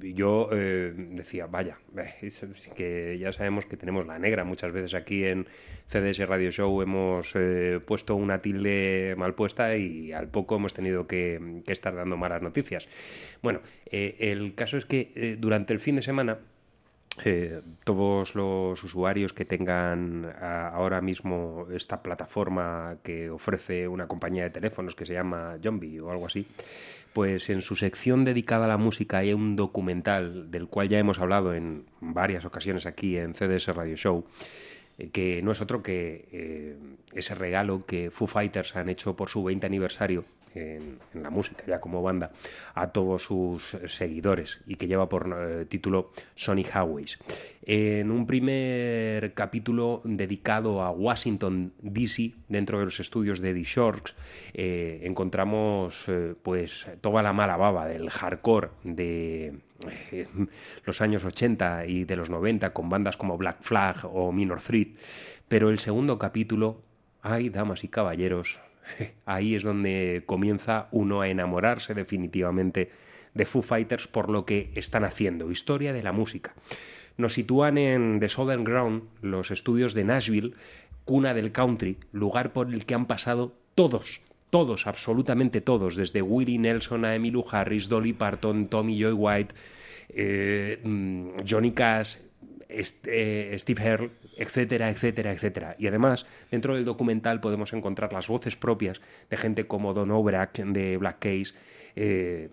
[0.00, 2.44] yo eh, decía, vaya, eh, es-
[2.74, 5.46] que ya sabemos que tenemos la negra muchas veces aquí en
[5.86, 11.06] CDS Radio Show, hemos eh, puesto una tilde mal puesta y al poco hemos tenido
[11.06, 12.88] que, que estar dando malas noticias.
[13.42, 13.60] Bueno,
[13.90, 16.38] eh, el caso es que durante el fin de semana
[17.24, 24.44] eh, todos los usuarios que tengan a- ahora mismo esta plataforma que ofrece una compañía
[24.44, 26.46] de teléfonos que se llama Zombie o algo así,
[27.12, 31.18] pues en su sección dedicada a la música hay un documental del cual ya hemos
[31.18, 34.24] hablado en varias ocasiones aquí en CDS Radio Show,
[34.98, 36.76] eh, que no es otro que eh,
[37.14, 40.24] ese regalo que Foo Fighters han hecho por su 20 aniversario
[40.54, 42.30] en, la música, ya como banda,
[42.74, 47.18] a todos sus seguidores y que lleva por eh, título Sonic Highways.
[47.62, 54.14] En un primer capítulo dedicado a Washington, D.C., dentro de los estudios de The Shorts,
[54.54, 59.54] eh, encontramos eh, pues toda la mala baba del hardcore de
[60.84, 64.88] los años 80 y de los 90 con bandas como Black Flag o Minor Threat,
[65.48, 66.82] pero el segundo capítulo,
[67.22, 68.60] ay, damas y caballeros,
[69.26, 72.90] ahí es donde comienza uno a enamorarse definitivamente
[73.34, 76.54] de Foo Fighters por lo que están haciendo, historia de la música.
[77.16, 80.54] Nos sitúan en The Southern Ground, los estudios de Nashville,
[81.04, 84.20] cuna del country, lugar por el que han pasado todos,
[84.50, 89.54] todos, absolutamente todos, desde Willie Nelson a Emmylou Harris, Dolly Parton, Tommy Joy White,
[90.10, 92.16] eh, mm, Johnny Cash,
[92.68, 95.76] eh, Steve Earle, etcétera, etcétera, etcétera.
[95.78, 100.58] Y además, dentro del documental podemos encontrar las voces propias de gente como Don Obrack
[100.58, 101.54] de Black Case,
[101.96, 102.48] eh,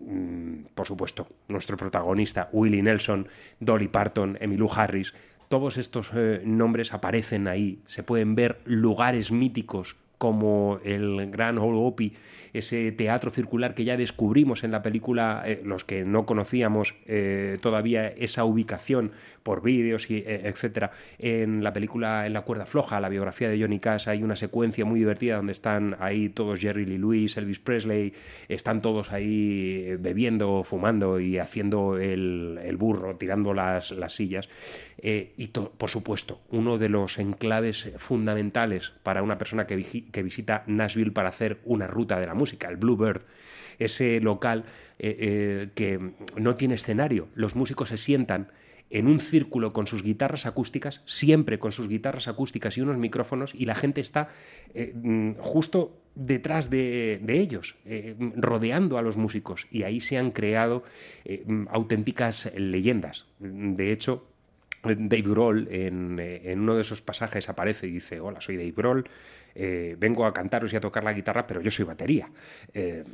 [0.00, 3.28] mm, por supuesto, nuestro protagonista, Willie Nelson,
[3.58, 5.14] Dolly Parton, Emmylou Harris.
[5.48, 7.80] Todos estos eh, nombres aparecen ahí.
[7.86, 12.12] Se pueden ver lugares míticos como el Gran Ole Opry,
[12.52, 16.94] ese teatro circular que ya descubrimos en la película, eh, los que no conocíamos
[17.62, 19.12] todavía esa ubicación
[19.42, 23.60] por vídeos y eh, etcétera, en la película En la cuerda floja, la biografía de
[23.60, 27.58] Johnny Cash, hay una secuencia muy divertida donde están ahí todos Jerry Lee Lewis, Elvis
[27.58, 28.12] Presley,
[28.48, 34.48] están todos ahí eh, bebiendo, fumando y haciendo el, el burro, tirando las, las sillas.
[34.98, 40.64] Eh, y por supuesto, uno de los enclaves fundamentales para una persona que, que visita
[40.66, 43.22] Nashville para hacer una ruta de la música, el Bluebird,
[43.78, 44.64] ese local
[44.98, 45.98] eh, que
[46.36, 47.28] no tiene escenario.
[47.34, 48.48] Los músicos se sientan
[48.90, 53.54] en un círculo con sus guitarras acústicas, siempre con sus guitarras acústicas y unos micrófonos,
[53.54, 54.28] y la gente está
[54.74, 59.68] eh, mm, justo detrás de, ellos, eh, rodeando a los músicos.
[59.70, 60.82] Y ahí se han creado
[61.24, 63.26] eh, mm, auténticas leyendas.
[63.38, 64.26] De hecho,
[64.82, 69.08] Dave Grohl en, en uno de esos pasajes aparece y dice, hola, soy Dave Grohl,
[69.62, 72.30] eh, vengo a cantaros y a tocar la guitarra, pero yo soy batería.
[72.72, 73.04] Eh,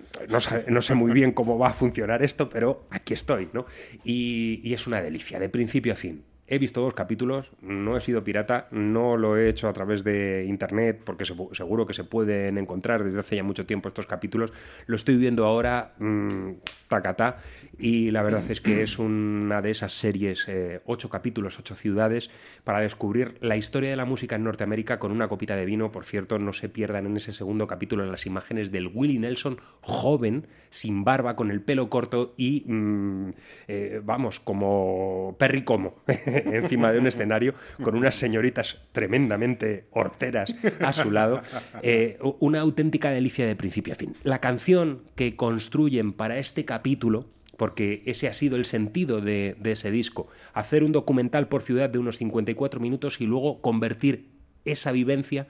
[0.69, 3.67] no, sé, muy bien cómo va a funcionar esto, pero aquí estoy, ¿no?
[4.05, 6.23] Y es una delicia, de principio a fin.
[6.49, 10.45] He visto dos capítulos, no he sido pirata, no lo he hecho a través de
[10.47, 14.53] internet porque se- seguro que se pueden encontrar desde hace ya mucho tiempo estos capítulos.
[14.87, 16.53] Lo estoy viendo ahora, mmm,
[16.87, 17.39] tacatá,
[17.79, 22.31] y la verdad es que es una de esas series, eh, ocho capítulos, ocho ciudades,
[22.63, 25.91] para descubrir la historia de la música en Norteamérica con una copita de vino.
[25.91, 30.47] Por cierto, no se pierdan en ese segundo capítulo las imágenes del Willie Nelson joven,
[30.71, 33.31] sin barba, con el pelo corto y, mm,
[33.67, 35.97] eh, vamos, como Perry Como,
[36.47, 41.41] encima de un escenario, con unas señoritas tremendamente horteras a su lado.
[41.83, 44.17] Eh, una auténtica delicia de principio a fin.
[44.23, 47.27] La canción que construyen para este capítulo
[47.57, 51.89] porque ese ha sido el sentido de, de ese disco, hacer un documental por ciudad
[51.89, 54.29] de unos 54 minutos y luego convertir
[54.67, 55.49] esa vivencia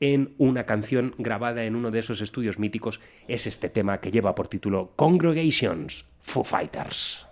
[0.00, 3.00] en una canción grabada en uno de esos estudios míticos.
[3.26, 7.26] Es este tema que lleva por título Congregations, Foo Fighters.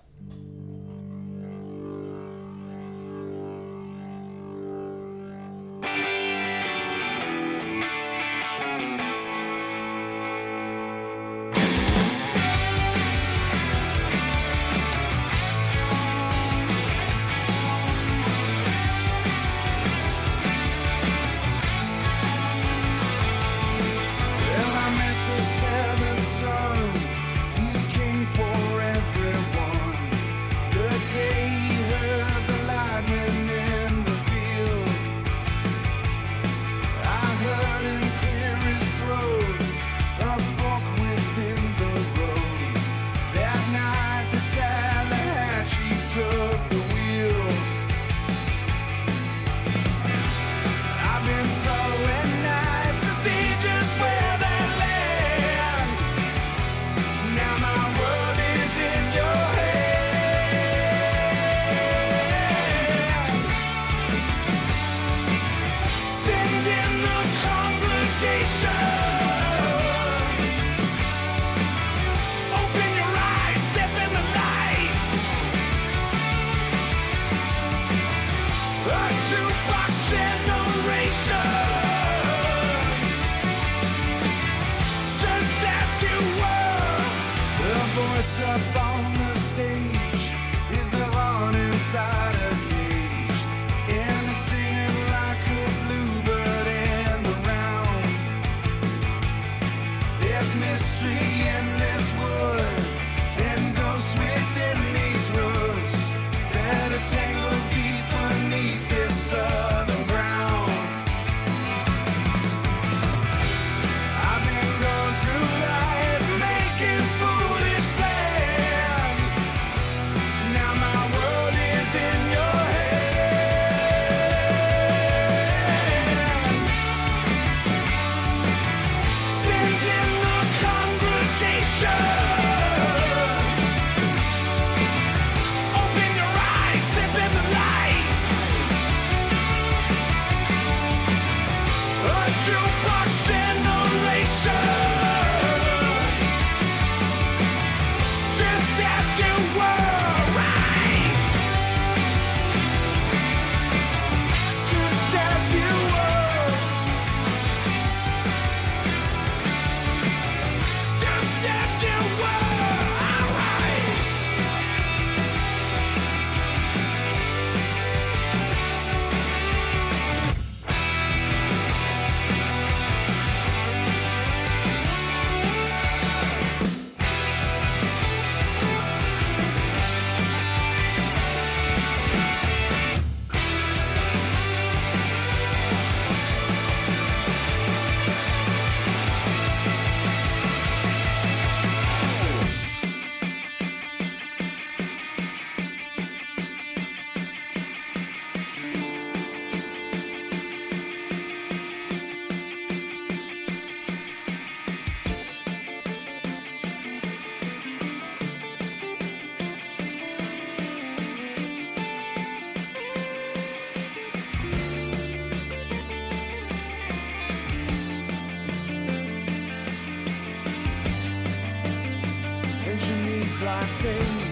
[223.86, 224.25] everything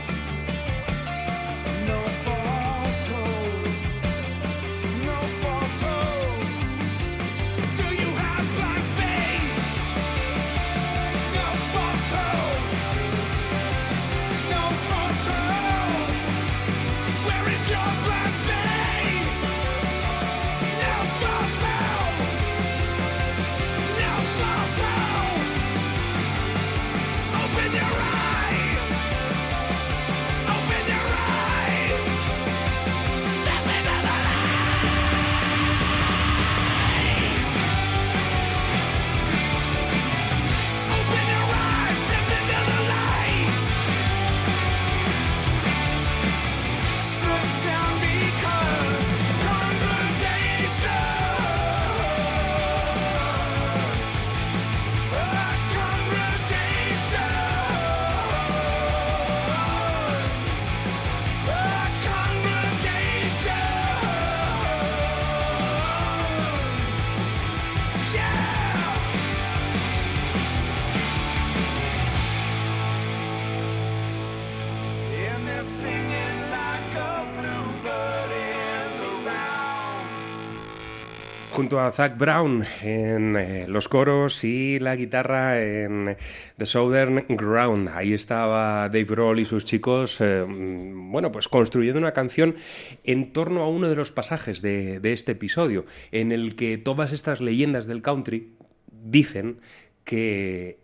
[81.65, 86.15] junto a Zach Brown en eh, los coros y la guitarra en
[86.59, 87.89] The Southern Ground.
[87.89, 92.57] Ahí estaba Dave Grohl y sus chicos, eh, mm, bueno, pues construyendo una canción
[93.03, 97.12] en torno a uno de los pasajes de, de este episodio, en el que todas
[97.12, 98.53] estas leyendas del country
[98.91, 99.57] dicen
[100.05, 100.81] que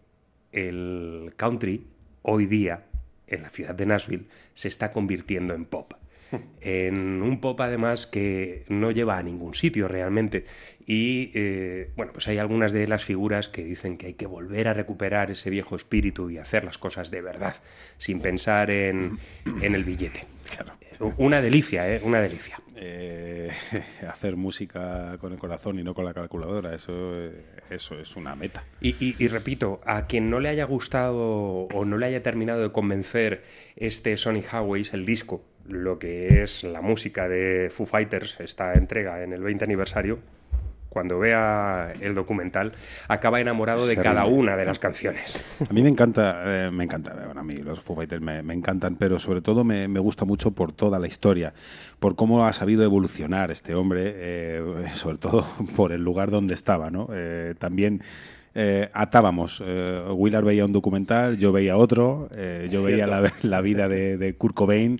[0.53, 1.85] el country
[2.23, 2.87] hoy día
[3.27, 5.93] en la ciudad de Nashville se está convirtiendo en pop
[6.61, 10.45] en un pop además que no lleva a ningún sitio realmente.
[10.87, 14.67] Y eh, bueno, pues hay algunas de las figuras que dicen que hay que volver
[14.69, 17.55] a recuperar ese viejo espíritu y hacer las cosas de verdad,
[17.99, 19.19] sin pensar en,
[19.63, 20.25] en el billete.
[21.17, 22.01] Una delicia, ¿eh?
[22.03, 22.61] Una delicia.
[22.77, 23.51] Eh,
[24.09, 28.35] hacer música con el corazón y no con la calculadora, eso, eh, eso es una
[28.35, 28.65] meta.
[28.81, 32.63] Y, y- y repito, a quien no le haya gustado o no le haya terminado
[32.63, 33.45] de convencer
[33.77, 39.23] este Sonic Highways, el disco, lo que es la música de Foo Fighters, esta entrega
[39.23, 40.19] en el 20 aniversario,
[40.89, 42.73] cuando vea el documental,
[43.07, 45.45] acaba enamorado de cada una de las canciones.
[45.69, 48.55] A mí me encanta, eh, me encanta, bueno, a mí los Foo Fighters me, me
[48.55, 51.55] encantan, pero sobre todo me, me gusta mucho por toda la historia,
[52.01, 54.63] por cómo ha sabido evolucionar este hombre, eh,
[54.95, 55.47] sobre todo
[55.77, 57.09] por el lugar donde estaba, ¿no?
[57.13, 58.03] Eh, también
[58.55, 63.61] eh, atábamos, eh, Willard veía un documental, yo veía otro, eh, yo veía la, la
[63.61, 64.99] vida de, de Kurt Cobain,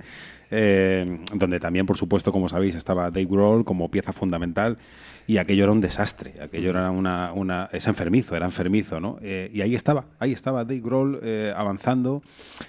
[0.51, 4.79] eh, donde también, por supuesto, como sabéis, estaba Dave Grohl como pieza fundamental
[5.27, 9.19] y aquello era un desastre, aquello era una, una es enfermizo, era enfermizo, ¿no?
[9.23, 12.23] Eh, y ahí estaba, ahí estaba Dave Grohl eh, avanzando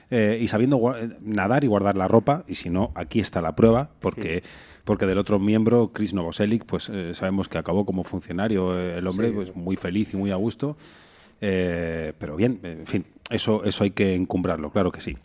[0.10, 3.90] eh, y sabiendo nadar y guardar la ropa, y si no, aquí está la prueba,
[4.00, 4.44] porque
[4.84, 9.06] porque del otro miembro, Chris Novoselic, pues eh, sabemos que acabó como funcionario, eh, el
[9.08, 9.34] hombre Sí.
[9.36, 10.76] pues muy feliz y muy a gusto,
[11.40, 15.16] eh, pero bien, en fin, eso, eso hay que encumbrarlo, claro que sí.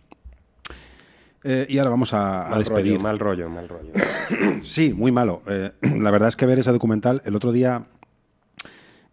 [1.45, 2.93] Eh, y ahora vamos a, a Mal despedir.
[2.93, 3.93] rollo, mal rollo, mal rollo.
[4.63, 5.43] Sí, muy malo.
[5.47, 7.87] Eh, la verdad es que ver ese documental, el otro día,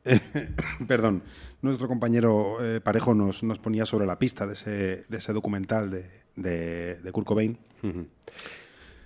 [0.06, 0.20] eh,
[0.88, 1.24] perdón,
[1.62, 6.10] nuestro compañero Parejo nos, nos ponía sobre la pista de ese, de ese documental de,
[6.36, 7.58] de, de Kurt Cobain.
[7.84, 8.08] Ujú.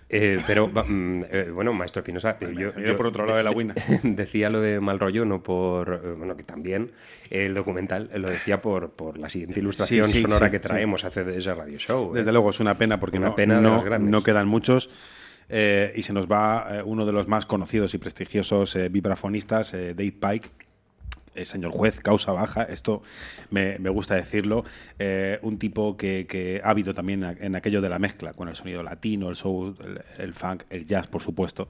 [0.09, 3.51] Eh, pero, mm, eh, bueno, maestro Espinosa, eh, yo, yo por otro lado de la
[3.51, 3.75] guina.
[4.03, 6.91] decía lo de mal rollo, no por, eh, bueno, que también
[7.29, 11.03] el documental lo decía por, por la siguiente ilustración Sí, sí, sonora sí, que traemos
[11.03, 12.13] hace de ese radio show.
[12.13, 14.89] Desde luego es una pena porque Una no, pena no, quedan muchos.
[15.49, 20.66] y se nos va uno de los más conocidos y prestigiosos vibrafonistas, Dave Pike.
[21.37, 23.01] Eh, señor juez, causa baja, esto
[23.49, 24.65] me, gusta decirlo,
[24.99, 28.83] eh, un tipo que, ha habido también en aquello de la mezcla, con el sonido
[28.83, 31.67] latino, el soul, el, el funk, el jazz, por supuesto.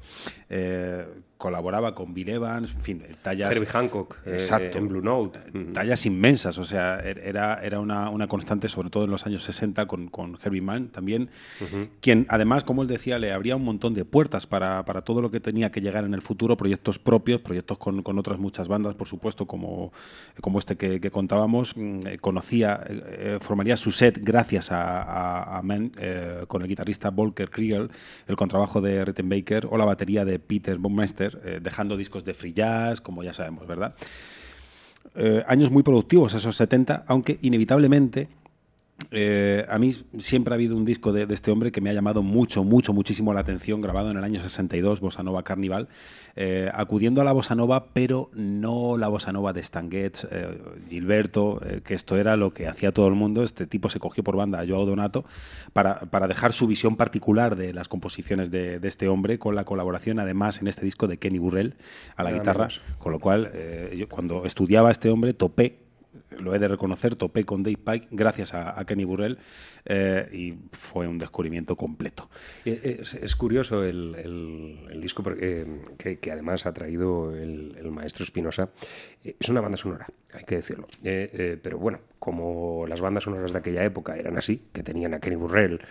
[1.37, 3.51] Eh, colaboraba con Bill Evans, en fin, tallas...
[3.51, 4.77] Herbie Hancock, eh, Exacto.
[4.79, 5.39] en Blue Note.
[5.73, 9.43] Tallas inmensas, o sea, er- era, era una, una constante, sobre todo en los años
[9.43, 11.29] 60, con, con Herbie Mann también,
[12.01, 15.29] quien además, como él decía, le abría un montón de puertas para, para todo lo
[15.31, 18.95] que tenía que llegar en el futuro, proyectos propios, proyectos con, con otras muchas bandas,
[18.95, 19.93] por supuesto, como,
[20.41, 21.75] como este que, que contábamos.
[21.77, 26.61] Mm, eh, conocía, eh, eh, formaría su set gracias a, a, a Mann, eh, con
[26.63, 27.89] el guitarrista Volker Kriegel,
[28.27, 32.53] el contrabajo de Rittenbaker o la batería de Peter Baumeister, eh, dejando discos de free
[32.53, 33.95] jazz, como ya sabemos, ¿verdad?
[35.15, 38.27] Eh, años muy productivos, esos 70, aunque inevitablemente
[39.11, 41.93] eh, a mí siempre ha habido un disco de, de este hombre que me ha
[41.93, 45.87] llamado mucho, mucho, muchísimo la atención, grabado en el año 62, Bossa Nova Carnival,
[46.35, 50.59] eh, acudiendo a la Bossa Nova, pero no la Bossa Nova de Stan Getz, eh,
[50.89, 53.43] Gilberto, que esto era lo que hacía todo el mundo.
[53.43, 55.25] Este tipo se cogió por banda a Joao Donato
[55.73, 59.63] para, para dejar su visión particular de las composiciones de, de este hombre, con la
[59.63, 61.75] colaboración además en este disco de Kenny Burrell
[62.15, 62.67] a la guitarra,
[62.97, 63.51] con lo cual
[63.95, 65.86] yo cuando estudiaba a este hombre topé
[66.31, 69.37] lo he de reconocer, topé con Dave Pike gracias a, Kenny Burrell
[69.85, 72.29] eh, y fue un descubrimiento completo.
[72.65, 75.65] Eh, Es, curioso el, disco porque,
[76.03, 78.69] eh, que, además ha traído el, maestro Espinosa.
[79.23, 80.87] Es una banda sonora, hay que decirlo.
[81.01, 85.35] Pero bueno, como las bandas sonoras de aquella época eran así, que tenían a Kenny
[85.35, 85.81] Burrell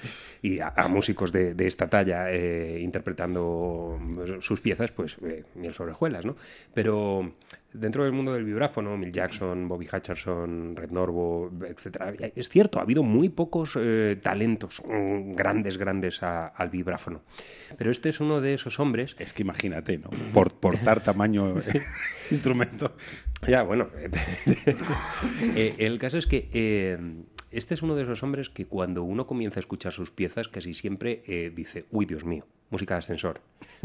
[0.42, 2.32] y a, músicos de, esta talla
[2.78, 3.98] interpretando
[4.40, 6.36] sus piezas, pues eh, miel sobre hojuelas, ¿no?
[6.74, 7.32] Pero
[7.78, 12.82] dentro del mundo del vibráfono, Mill Jackson, Bobby Hutcherson, Red Norvo, etcétera, es cierto, ha
[12.82, 17.22] habido muy pocos eh, talentos grandes, grandes a- al vibráfono.
[17.76, 19.16] Pero este es uno de esos hombres.
[19.18, 20.10] Es que imagínate, ¿no?
[20.32, 21.54] Por portar tamaño
[22.30, 22.96] instrumento.
[23.46, 23.88] Ya, bueno.
[25.56, 26.98] eh, el caso es que eh,
[27.50, 30.74] este es uno de esos hombres que cuando uno comienza a escuchar sus piezas, casi
[30.74, 33.40] siempre eh, dice, uy, Dios mío, música de ascensor.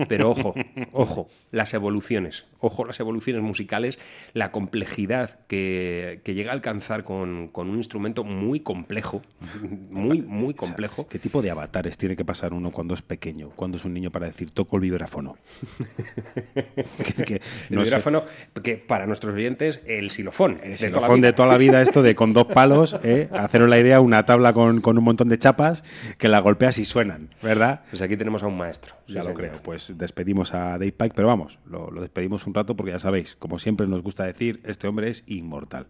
[0.08, 0.54] Pero ojo,
[0.94, 4.00] ojo, las evoluciones, ojo las evoluciones musicales,
[4.34, 9.22] la complejidad que, que llega a alcanzar con, con un instrumento muy complejo,
[9.90, 11.08] muy, muy complejo.
[11.08, 14.12] ¿Qué tipo de avatares tiene que pasar uno cuando es pequeño, cuando es un niño
[14.12, 15.38] para decir toco el vibráfono?
[17.04, 17.86] Que- que El no sé.
[17.90, 18.24] vibráfono,
[18.64, 20.60] que para nuestros oyentes, el xilofón.
[20.64, 23.30] El xilofón de toda la vida, esto de con dos palos, ¿eh?
[23.32, 25.84] haceros la idea, una tabla con, con un montón de chapas
[26.18, 27.82] que la golpeas y suenan, ¿verdad?
[27.90, 28.96] Pues aquí tenemos a un maestro.
[29.08, 29.36] Ya Sí, lo señor.
[29.36, 29.60] creo.
[29.64, 33.00] Pues pues despedimos a Dave Pike, pero vamos, lo, lo despedimos un rato porque ya
[33.00, 35.88] sabéis, como siempre nos gusta decir, este hombre es inmortal.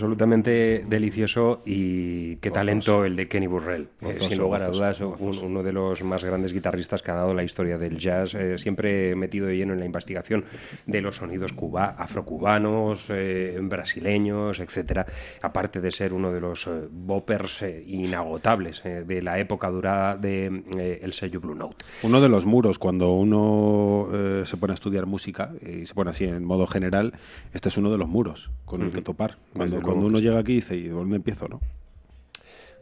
[0.00, 3.88] Absolutamente delicioso y qué talento el de Kenny Burrell.
[4.28, 7.42] Sin lugar a dudas, un- uno de los más grandes guitarristas que ha dado la
[7.44, 10.44] historia del jazz, eh, siempre metido de lleno en la investigación
[10.86, 15.06] de los sonidos cuba, afrocubanos, eh, brasileños, etcétera.
[15.42, 20.16] Aparte de ser uno de los eh, boppers eh, inagotables eh, de la época durada
[20.16, 21.84] del el sello Blue Note.
[22.02, 24.08] Uno de los muros, cuando uno
[24.44, 27.12] se pone a estudiar música y se pone así en modo general,
[27.52, 29.36] este es uno de los muros con el que topar.
[29.54, 31.48] Cuando, cuando uno llega aquí dice, ¿y dónde empiezo?
[31.48, 31.60] no?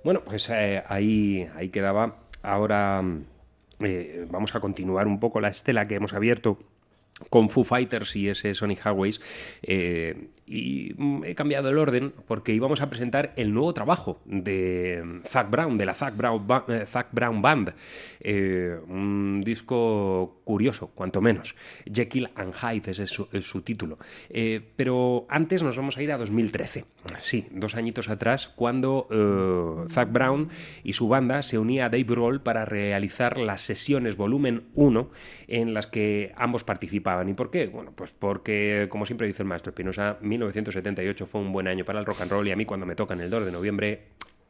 [0.05, 2.19] Bueno, pues eh, ahí, ahí quedaba.
[2.43, 3.25] Ahora mm,
[3.81, 6.59] eh, vamos a continuar un poco la estela que hemos abierto
[7.31, 9.21] con Foo Fighters y ese Sonic Highways.
[9.63, 15.03] eh, y mm, he cambiado el orden porque íbamos a presentar el nuevo trabajo de
[15.05, 17.75] mm, Zac Brown, de la Zac Brown, eh, Zac Brown Band.
[18.21, 21.55] Eh, un disco curioso, cuanto menos.
[21.93, 23.99] Jekyll and Hyde ese es su, es su título.
[24.31, 26.85] Eh, pero antes nos vamos a ir a 2013.
[27.21, 30.49] Sí, dos añitos atrás, cuando eh, Zac Brown
[30.83, 35.11] y su banda se unía a Dave Grohl para realizar las sesiones volumen 1
[35.49, 37.29] en las que ambos participaban.
[37.29, 37.67] ¿Y por qué?
[37.67, 41.99] Bueno, pues porque, como siempre dice el maestro Espinosa, 1978 fue un buen año para
[41.99, 44.01] el rock and roll y a mí cuando me tocan el 2 de noviembre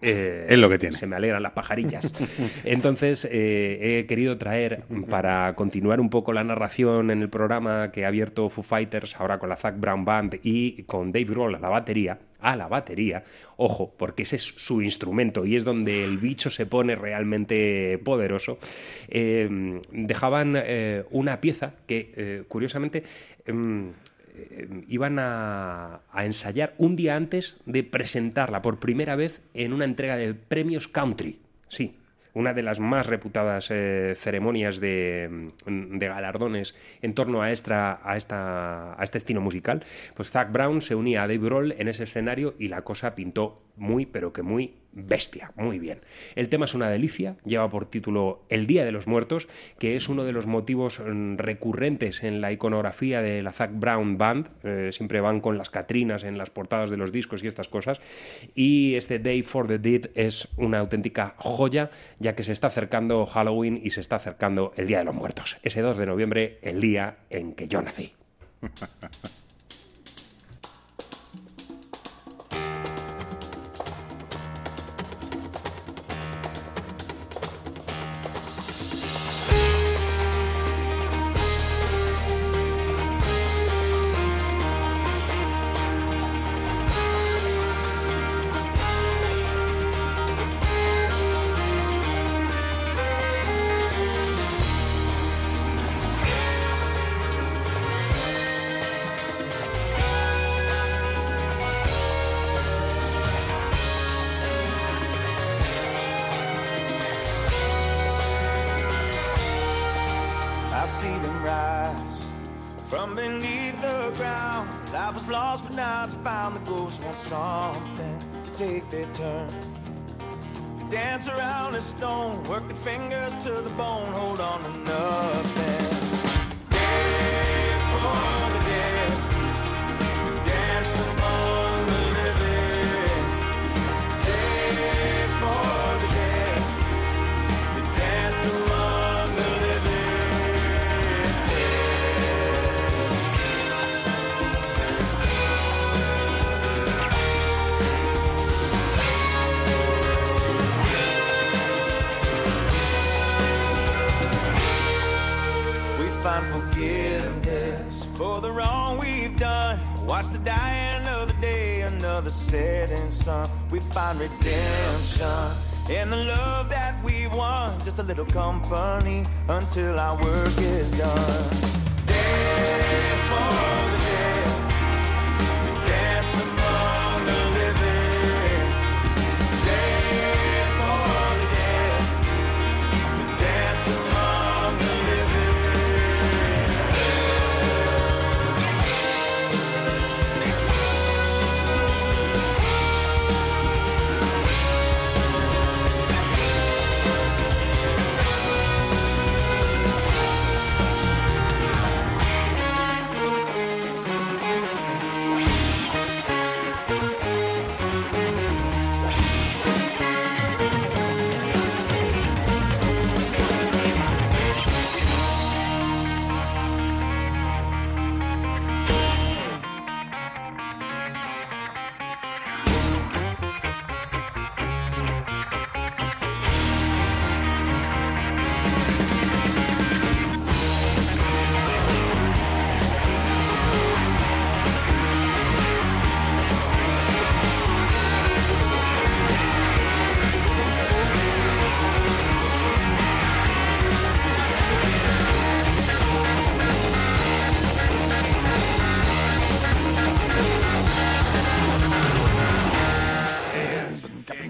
[0.00, 0.96] eh, Es lo que tiene.
[0.96, 2.14] Se me alegran las pajarillas.
[2.64, 8.04] Entonces, eh, he querido traer, para continuar un poco la narración en el programa que
[8.04, 11.58] ha abierto Foo Fighters, ahora con la Zac Brown Band y con Dave Grohl a
[11.58, 13.24] la batería, a la batería,
[13.56, 18.58] ojo, porque ese es su instrumento y es donde el bicho se pone realmente poderoso,
[19.08, 20.56] eh, dejaban
[21.10, 23.02] una pieza que, curiosamente,
[23.46, 23.92] em,
[24.38, 30.16] eh, iban a, ensayar un día antes de presentarla por primera vez en una entrega
[30.16, 31.40] de premios country.
[31.68, 31.96] Sí,
[32.34, 38.16] una de las más reputadas eh, ceremonias de, mm, de galardones en torno a, a,
[39.02, 39.84] este estilo musical.
[40.14, 43.62] Pues Zac Brown se unía a Dave Grohl en ese escenario y la cosa pintó
[43.78, 46.00] muy, pero que muy bestia, muy bien.
[46.34, 49.48] El tema es una delicia, lleva por título El Día de los Muertos,
[49.78, 54.18] que es uno de los motivos mm, recurrentes en la iconografía de la Zac Brown
[54.18, 57.68] Band, eh, siempre van con las Catrinas en las portadas de los discos y estas
[57.68, 58.00] cosas,
[58.54, 63.26] y este Day for the Dead es una auténtica joya, ya que se está acercando
[63.26, 66.80] Halloween y se está acercando el Día de los Muertos, ese 2 de noviembre, el
[66.80, 68.12] día en que yo nací.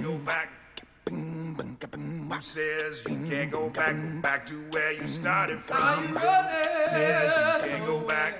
[0.09, 0.24] Who
[2.40, 6.16] says you can't go back, back to where you started from?
[6.88, 8.34] Says you can't go back.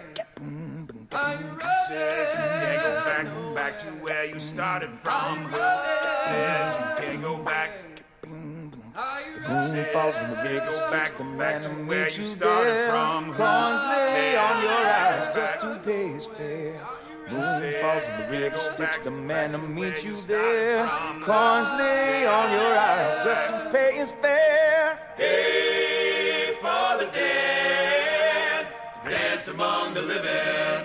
[1.87, 5.51] Says you can't go back, back to where you started from.
[6.25, 7.71] Says you can't go back.
[8.27, 8.73] Moon
[9.93, 12.91] falls from the big sticks, the man to meet you there.
[12.91, 16.81] Corns lay on your eyes just to pay his fare.
[17.31, 20.87] Moon falls from the big sticks, the man to meet you there.
[21.23, 24.99] Corns lay on your eyes just to pay his fare.
[25.17, 30.78] Day for the dead, to dance among the living.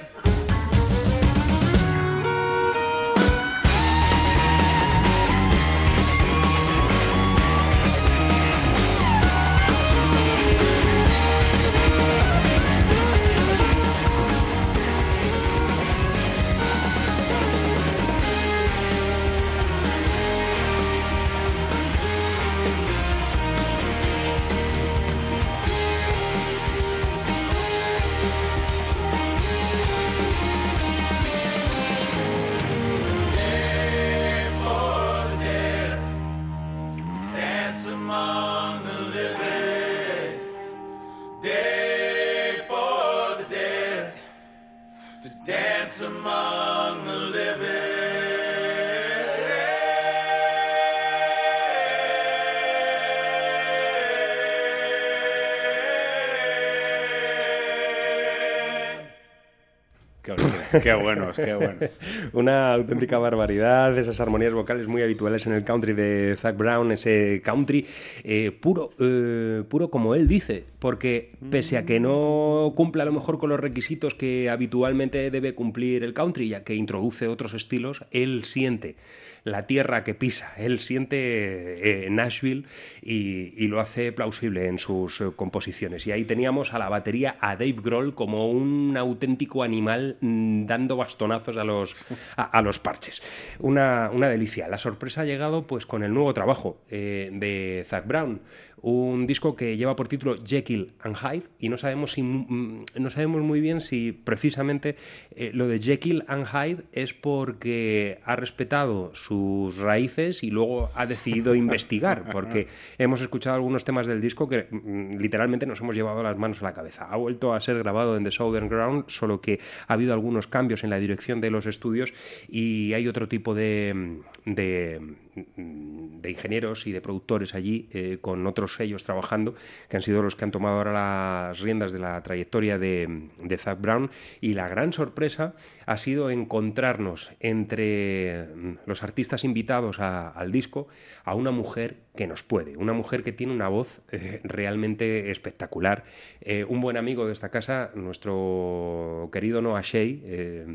[60.82, 61.89] Qué, buenos, qué buenos.
[62.34, 67.41] Una auténtica barbaridad, esas armonías vocales muy habituales en el country de Zach Brown, ese
[67.43, 67.86] country
[68.24, 73.11] eh, puro, eh, puro como él dice, porque pese a que no cumple a lo
[73.11, 78.05] mejor con los requisitos que habitualmente debe cumplir el country, ya que introduce otros estilos,
[78.11, 78.95] él siente
[79.43, 80.53] la tierra que pisa.
[80.57, 82.65] Él siente eh, Nashville
[83.01, 86.05] y, lo hace plausible en sus eh, composiciones.
[86.05, 90.95] Y ahí teníamos a la batería a Dave Grohl como un auténtico animal mm, dando
[90.97, 91.95] bastonazos a los,
[92.35, 93.23] a los parches.
[93.59, 94.67] Una, una delicia.
[94.67, 98.41] La sorpresa ha llegado pues con el nuevo trabajo eh, de Zach Brown.
[98.84, 103.09] Un disco que lleva por título Jekyll and Hyde y no sabemos, si, mm, no
[103.09, 104.97] sabemos muy bien si precisamente
[105.38, 111.05] eh, lo de Jekyll and Hyde es porque ha respetado sus raíces y luego ha
[111.05, 112.67] decidido investigar, porque
[112.97, 116.65] hemos escuchado algunos temas del disco que mm, literalmente nos hemos llevado las manos a
[116.65, 117.05] la cabeza.
[117.09, 120.84] Ha vuelto a ser grabado en The Southern Ground, solo que ha habido algunos cambios
[120.84, 122.13] en la dirección de los estudios
[122.49, 124.99] y hay otro tipo de, de,
[125.45, 129.55] de ingenieros y de productores allí eh, con otros sellos trabajando,
[129.89, 133.57] que han sido los que han tomado ahora las riendas de la trayectoria de, de
[133.57, 134.09] Zach Brown.
[134.41, 140.87] Y la gran sorpresa ha sido encontrarnos entre mm, los artistas invitados al disco
[141.23, 146.03] a una mujer que nos puede, una mujer que tiene una voz eh, realmente espectacular.
[146.41, 150.65] Eh, un buen amigo de esta casa, nuestro querido Noah Shea,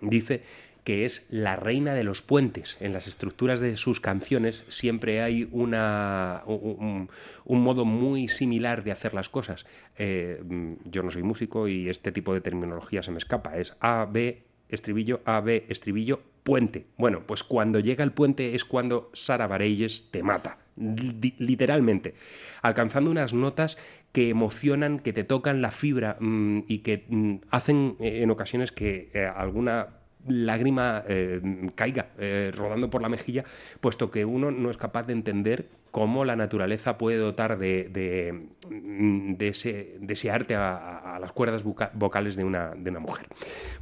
[0.00, 0.42] dice
[0.84, 2.76] que es la reina de los puentes.
[2.80, 7.08] En las estructuras de sus canciones siempre hay una, un,
[7.46, 9.66] modo muy similar de hacer las cosas.
[9.98, 13.56] Eh, mm, yo no soy músico y este tipo de terminología se me escapa.
[13.56, 16.86] Es A, B, estribillo, A, B, estribillo, puente.
[16.96, 20.58] Bueno, pues cuando llega el puente es cuando Sara Bareilles te mata.
[20.76, 22.14] Li- literalmente,
[22.62, 23.76] alcanzando unas notas
[24.12, 28.72] que emocionan, que te tocan la fibra mm, y que mm, hacen eh, en ocasiones
[28.72, 31.40] que eh, alguna lágrima eh,
[31.74, 33.44] caiga eh, rodando por la mejilla,
[33.80, 38.48] puesto que uno no es capaz de entender cómo la naturaleza puede dotar de, de,
[38.70, 43.26] mm, ese, arte a, las cuerdas voca- vocales de una, de una mujer.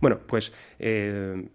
[0.01, 1.49] Bueno, pues eh,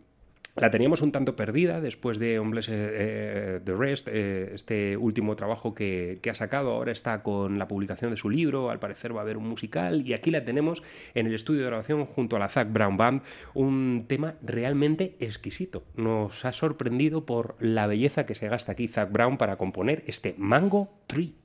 [0.56, 5.36] la teníamos un tanto perdida después de Homeless eh, eh, The Rest, eh, este último
[5.36, 6.72] trabajo que, ha sacado.
[6.72, 10.01] Ahora está con la publicación de su libro, al parecer va a haber un musical
[10.01, 10.84] y aquí la tenemos
[11.16, 13.22] en el estudio de grabación junto a la Zac Brown Band,
[13.54, 15.84] un tema realmente exquisito.
[15.95, 20.36] Nos ha sorprendido por la belleza que se gasta aquí Zac Brown para componer este
[20.38, 21.42] Mango Tree.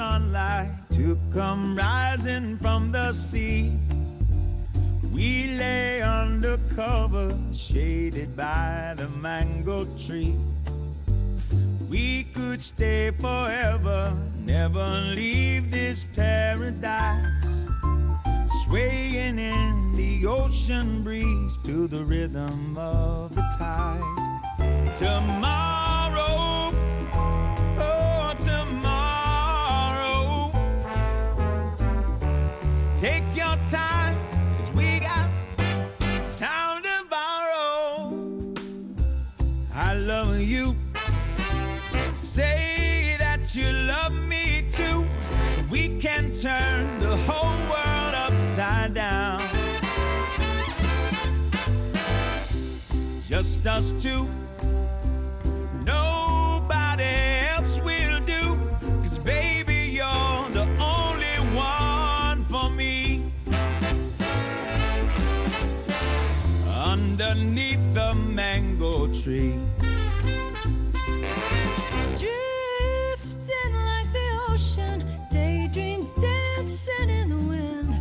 [0.00, 3.70] Sunlight to come rising from the sea.
[5.12, 10.36] We lay under cover, shaded by the mango tree.
[11.90, 17.68] We could stay forever, never leave this paradise.
[18.64, 24.96] Swaying in the ocean breeze to the rhythm of the tide.
[24.96, 26.72] Tomorrow,
[33.00, 34.14] Take your time,
[34.58, 35.30] cause we got
[36.28, 38.54] time to borrow.
[39.74, 40.76] I love you.
[42.12, 45.06] Say that you love me too.
[45.70, 49.40] We can turn the whole world upside down.
[53.26, 54.28] Just us two.
[67.20, 69.60] Underneath the mango tree.
[72.16, 77.94] Drifting like the ocean, daydreams dancing in the wind.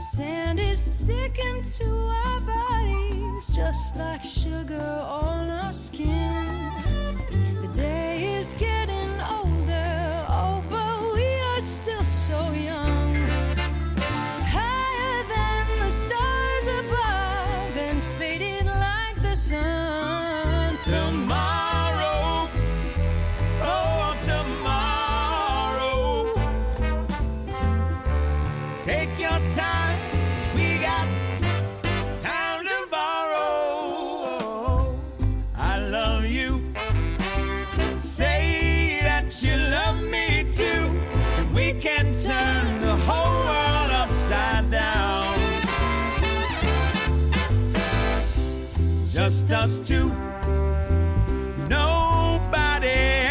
[0.00, 1.88] Sand is sticking to
[2.24, 6.44] our bodies, just like sugar on our skin.
[7.62, 9.55] The day is getting older,
[49.48, 50.08] Just us two.
[51.68, 52.88] Nobody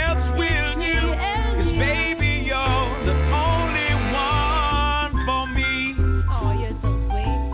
[0.08, 1.14] else will do.
[1.56, 5.94] Cause baby, you're the only one for me.
[6.30, 7.52] Oh, you're so sweet.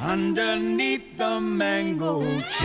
[0.00, 2.55] Underneath the mango tree.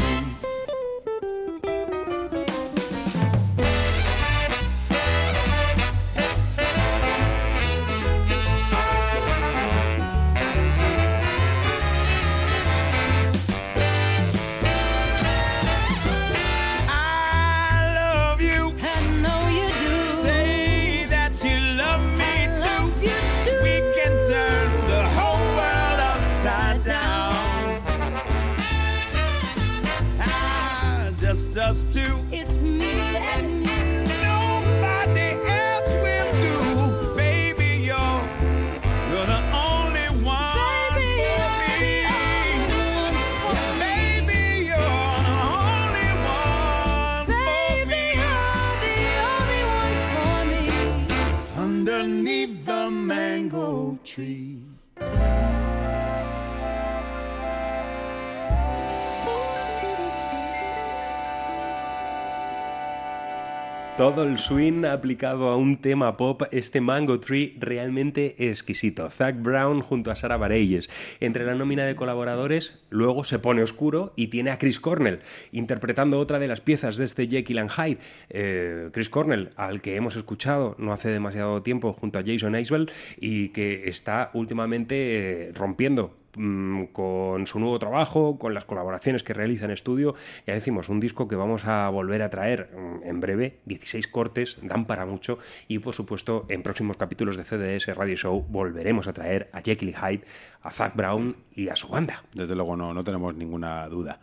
[31.68, 32.16] Just two.
[32.32, 33.51] It's me and
[64.02, 69.08] Todo el swing aplicado a un tema pop, este Mango Tree realmente exquisito.
[69.12, 70.90] Zach Brown junto a Sara Bareilles.
[71.20, 75.20] Entre la nómina de colaboradores, luego se pone oscuro y tiene a Chris Cornell
[75.52, 78.00] interpretando otra de las piezas de este Jekyll and Hyde.
[78.32, 82.90] Eh, Chris Cornell, al que hemos escuchado no hace demasiado tiempo junto a Jason Isbell
[83.18, 84.96] y que está últimamente
[85.50, 90.16] eh, rompiendo mm, con su nuevo trabajo, con las colaboraciones que realiza en estudio.
[90.48, 94.58] Ya decimos, un disco que vamos a volver a traer mm, en breve, 16 cortes,
[94.62, 99.14] dan para mucho y por supuesto en próximos capítulos de CDS Radio Show volveremos a
[99.14, 100.24] traer a Jekyll Hyde,
[100.62, 102.24] a Zach Brown y a su banda.
[102.34, 104.20] Desde luego no, no tenemos ninguna duda.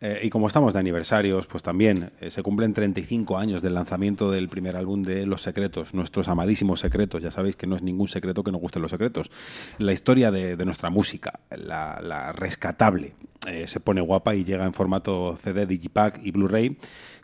[0.00, 4.30] Eh, y como estamos de aniversarios, pues también eh, se cumplen 35 años del lanzamiento
[4.30, 7.22] del primer álbum de Los Secretos, nuestros amadísimos secretos.
[7.22, 9.30] Ya sabéis que no es ningún secreto que nos gusten los secretos.
[9.78, 13.14] La historia de, nuestra música, la, la rescatable,
[13.46, 16.76] eh, se pone guapa y llega en formato CD, Digipack y Blu-ray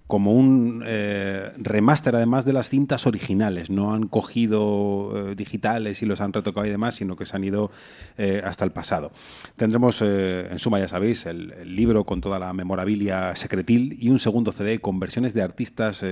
[0.07, 3.71] como un eh, remaster además de las cintas originales.
[3.71, 7.45] No han cogido eh, digitales y los han retocado y demás, sino que se han
[7.45, 7.71] ido
[8.17, 9.11] eh, hasta el pasado.
[9.57, 14.53] Tendremos en suma, ya sabéis, el, libro con toda la memorabilia secretil y un segundo
[14.53, 16.05] CD con versiones de artistas,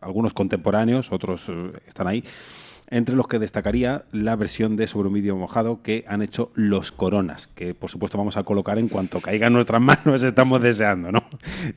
[0.00, 1.50] algunos contemporáneos, otros
[1.86, 2.24] están ahí
[2.90, 6.92] entre los que destacaría la versión de Sobre un vídeo mojado que han hecho los
[6.92, 11.12] Coronas, que por supuesto vamos a colocar en cuanto caiga en nuestras manos, estamos deseando,
[11.12, 11.24] ¿no?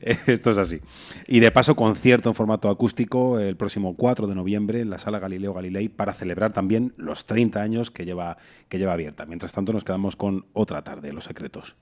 [0.26, 0.80] Esto es así.
[1.26, 5.18] Y de paso, concierto en formato acústico el próximo 4 de noviembre en la Sala
[5.18, 8.36] Galileo Galilei para celebrar también los 30 años que lleva,
[8.68, 9.24] que lleva abierta.
[9.26, 11.76] Mientras tanto, nos quedamos con otra tarde, Los Secretos.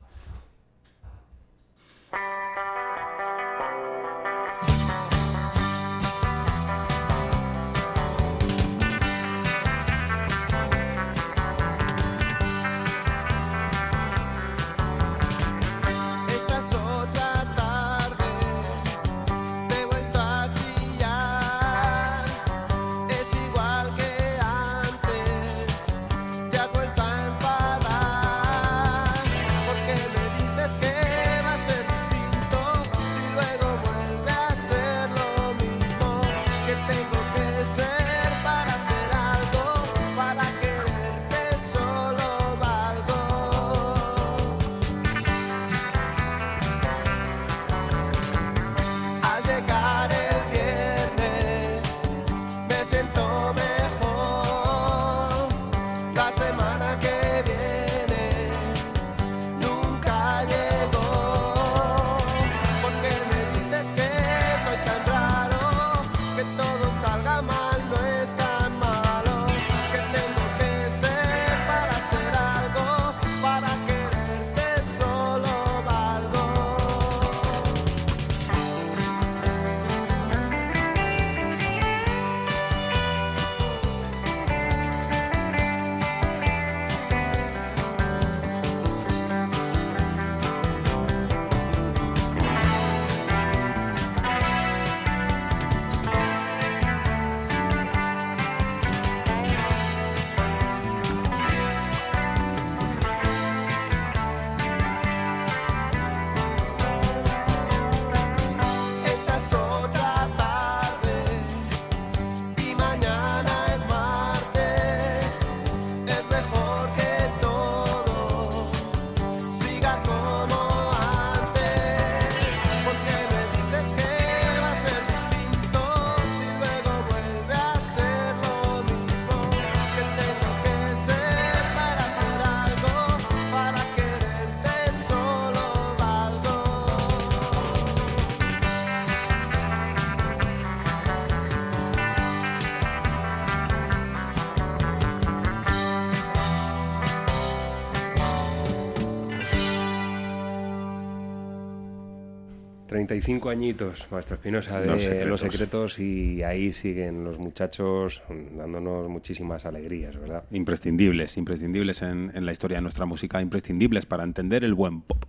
[153.07, 155.29] 35 añitos, Maestro Espinosa, de Los Secretos.
[155.29, 158.23] Los Secretos y ahí siguen los muchachos
[158.57, 160.45] dándonos muchísimas alegrías, ¿verdad?
[160.53, 165.25] Imprescindibles, imprescindibles en, en la historia de nuestra música, imprescindibles para entender el buen pop.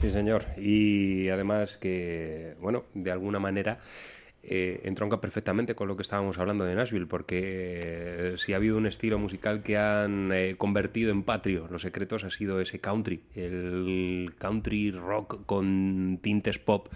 [0.00, 0.44] Sí, señor.
[0.58, 3.78] Y además que, bueno, de alguna manera
[4.54, 8.76] eh, entronca perfectamente con lo que estábamos hablando de Nashville, porque eh, si ha habido
[8.76, 13.22] un estilo musical que han eh, convertido en patrio, los secretos ha sido ese country,
[13.34, 16.88] el country rock con tintes pop,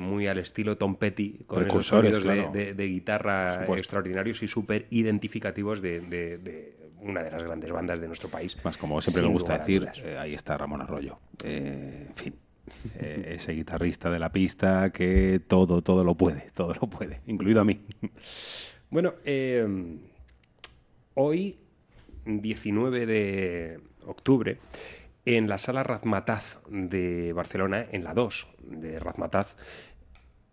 [0.00, 2.50] muy al estilo Tom Petty, con esos sonidos de- claro.
[2.52, 8.06] de, de Por guitarra extraordinarios y súper identificativos de, una de las grandes bandas de
[8.06, 8.56] nuestro país.
[8.64, 11.18] Más como siempre me gusta decir, eh, ahí está Ramón Arroyo.
[11.44, 12.34] Eh, en fin,
[12.98, 17.60] eh, ese guitarrista de la pista que todo, todo lo puede, todo lo puede, incluido
[17.60, 17.80] a mí.
[18.90, 19.66] Bueno, eh,
[21.14, 21.58] hoy,
[22.26, 24.58] 19 de octubre,
[25.24, 29.56] en la sala Razmataz de Barcelona, en la 2 de Razmataz,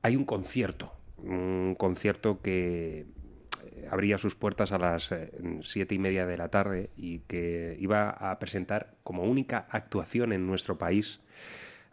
[0.01, 0.93] hay un concierto.
[1.17, 5.31] Un concierto que eh, abría sus puertas a las eh,
[5.61, 10.47] siete y media de la tarde y que iba a presentar como única actuación en
[10.47, 11.19] nuestro país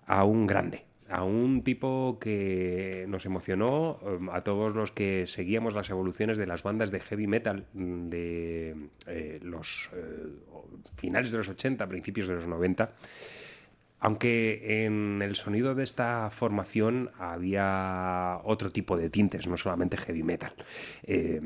[0.06, 5.74] a un grande, a un tipo que nos emocionó eh, a todos los que seguíamos
[5.74, 8.76] las evoluciones de las bandas de heavy metal mm, de
[9.06, 10.28] eh, los eh,
[10.96, 12.92] finales de los 80, principios de los 90.
[13.98, 20.22] Aunque en el sonido de esta formación había otro tipo de tintes, no solamente heavy
[20.22, 20.52] metal.
[21.02, 21.40] Eh,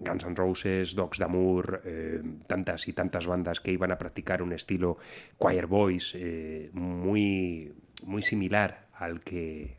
[0.00, 4.52] Guns N' Roses, Dogs D'Amour, eh, tantas y tantas bandas que iban a practicar un
[4.52, 4.98] estilo
[5.38, 7.72] choir voice eh, muy,
[8.04, 9.76] muy similar al que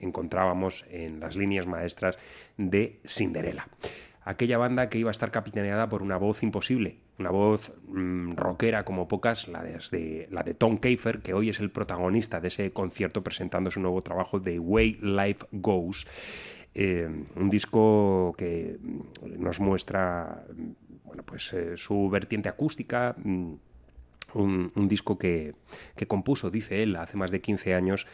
[0.00, 2.18] encontrábamos en las líneas maestras
[2.56, 3.68] de Cinderella.
[4.24, 8.84] Aquella banda que iba a estar capitaneada por una voz imposible, una voz mm, rockera
[8.84, 12.72] como pocas, la de, la de Tom Keifer, que hoy es el protagonista de ese
[12.72, 16.08] concierto presentando su nuevo trabajo The Way Life Goes.
[16.78, 18.76] Eh, un disco que
[19.38, 20.44] nos muestra
[21.04, 23.54] bueno, pues, eh, su vertiente acústica, mm,
[24.34, 25.54] un, disco que,
[25.96, 28.06] que compuso, dice él, hace más de 15 años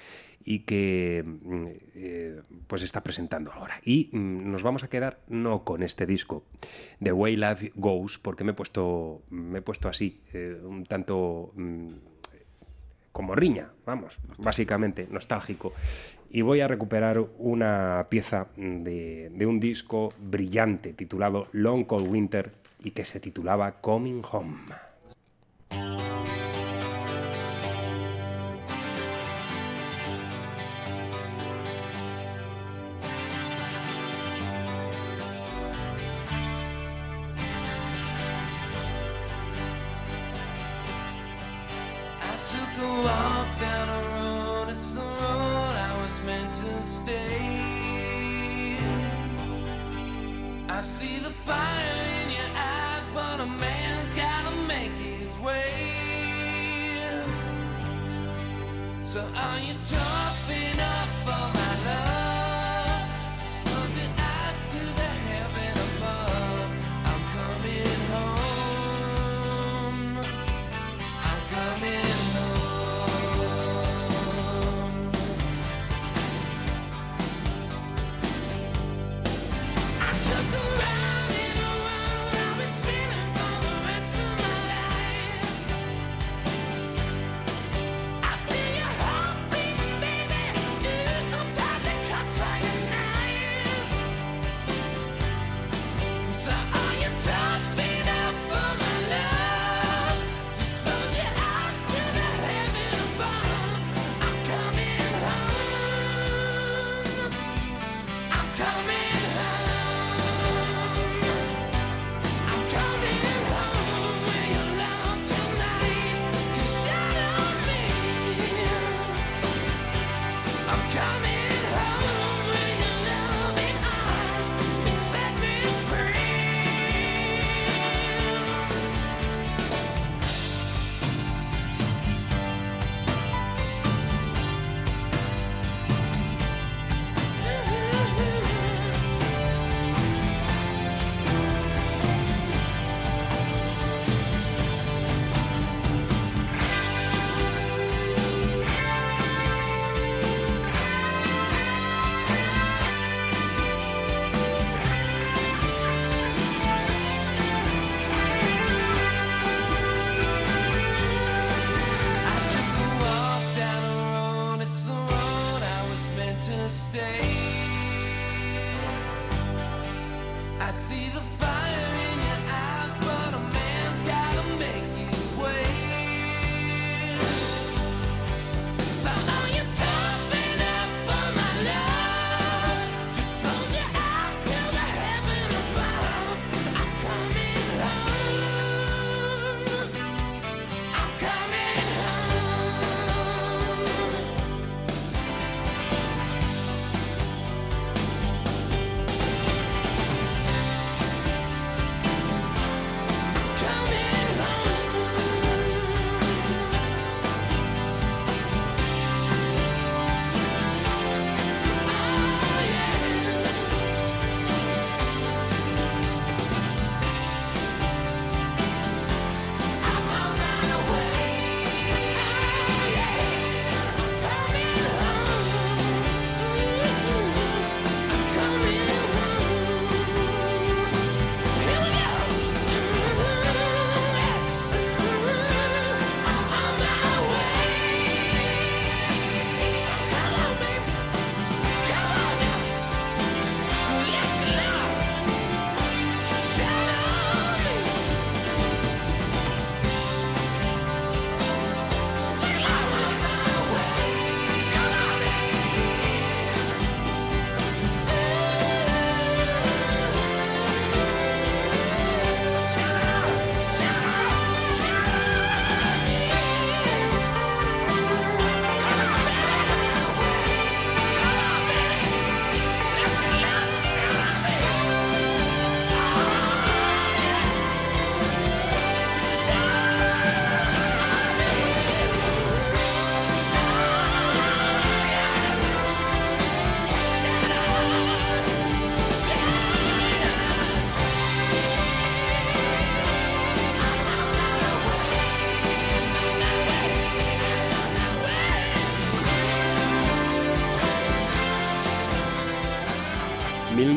[0.45, 1.67] y que mm,
[1.97, 3.81] eh, pues está presentando ahora.
[3.85, 6.45] Y mm, nos vamos a quedar no con este disco,
[7.03, 10.21] The Way Life Goes, porque me he puesto, me he puesto así,
[10.63, 11.53] un tanto
[13.13, 15.73] como riña, vamos, básicamente nostálgico.
[16.31, 22.53] Y voy a recuperar una pieza de, de un disco brillante titulado Long Cold Winter
[22.83, 24.57] y que se titulaba Coming Home.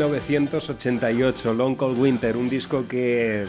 [0.08, 3.46] 1988, Long Cold Winter, un disco que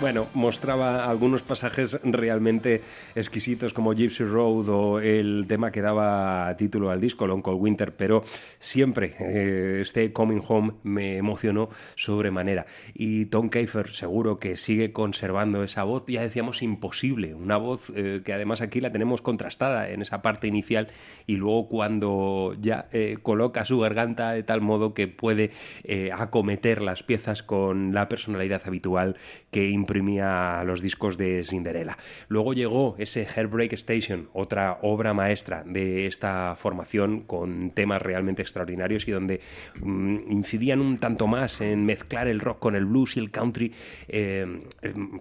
[0.00, 2.82] bueno, mostraba algunos pasajes realmente
[3.14, 7.96] exquisitos como Gypsy Road o el tema que daba título al disco, Long Cold Winter,
[7.96, 8.24] pero
[8.60, 12.66] siempre eh, este Coming Home me emocionó sobremanera.
[12.94, 18.22] Y Tom Keifer seguro que sigue conservando esa voz, ya decíamos imposible, una voz eh,
[18.24, 20.88] que además aquí la tenemos contrastada en esa parte inicial
[21.26, 25.50] y luego cuando ya eh, coloca su garganta de tal modo que puede
[25.84, 29.16] eh, acometer las piezas con la personalidad habitual
[29.50, 31.96] que imprimía los discos de Cinderella.
[32.28, 39.08] Luego llegó ese Heartbreak Station, otra obra maestra de esta formación con temas realmente extraordinarios
[39.08, 39.40] y donde
[39.80, 43.72] mm, incidían un tanto más en mezclar el rock con el blues y el country
[44.08, 44.60] eh,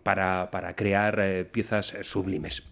[0.04, 2.64] para, para crear eh, piezas sublimes.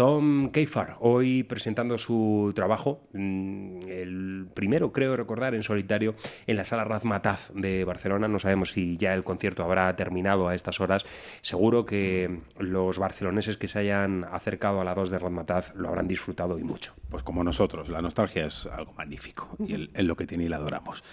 [0.00, 6.14] Tom Keifar, hoy presentando su trabajo, mm, el primero creo recordar en solitario
[6.46, 8.26] en la sala Razmataz de Barcelona.
[8.26, 11.04] No sabemos si ya el concierto habrá terminado a estas horas.
[11.42, 16.08] Seguro que los barceloneses que se hayan acercado a la 2 de Razmataz lo habrán
[16.08, 16.94] disfrutado y mucho.
[17.10, 20.56] Pues como nosotros, la nostalgia es algo magnífico y es lo que tiene y la
[20.56, 21.04] adoramos.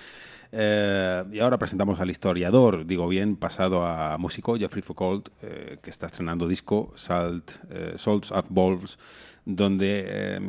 [0.52, 5.90] Eh, y ahora presentamos al historiador, digo bien, pasado a músico, Jeffrey Foucault, eh, que
[5.90, 8.98] está estrenando disco Salt, eh, Salts and Balls,
[9.50, 10.40] donde eh,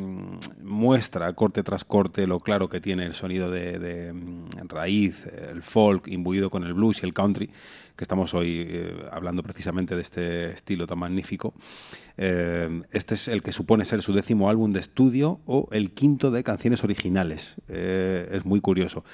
[0.61, 5.63] muestra corte tras corte lo claro que tiene el sonido de, de, mm, raíz, el
[5.63, 7.49] folk imbuido con el blues y el country,
[7.95, 11.53] que estamos hoy eh, hablando precisamente de este estilo tan magnífico.
[12.17, 16.29] Eh, este es el que supone ser su décimo álbum de estudio o el quinto
[16.29, 17.55] de canciones originales.
[17.69, 19.05] Es muy curioso.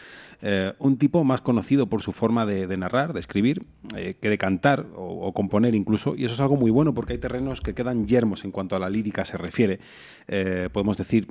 [0.41, 4.37] Eh, un tipo más conocido por su forma de, narrar, de escribir, eh, que de
[4.37, 8.07] cantar o componer incluso, y eso es algo muy bueno porque hay terrenos que quedan
[8.07, 9.79] yermos en cuanto a la lírica se refiere.
[10.27, 11.27] Eh, podemos decir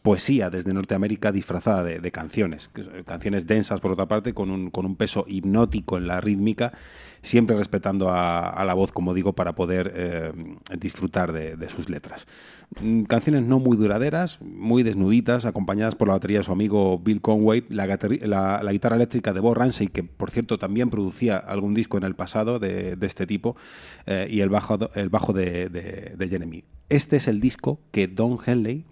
[0.00, 2.70] poesía desde Norteamérica disfrazada de, canciones,
[3.04, 6.72] canciones densas por otra parte, con un, con un peso hipnótico en la rítmica,
[7.22, 10.32] siempre respetando a, la voz, como digo, para poder eh,
[10.78, 12.26] disfrutar de, sus letras.
[12.80, 17.20] Mm, Canciones no muy duraderas, muy desnuditas, acompañadas por la batería de su amigo Bill
[17.20, 17.86] Conway, la,
[18.72, 22.58] guitarra eléctrica de Bob Ramsey, que por cierto también producía algún disco en el pasado
[22.58, 23.56] de, este tipo,
[24.06, 26.64] eh, y el bajo, el bajo de- de Jeremy.
[26.88, 28.84] Este es el disco que Don Henley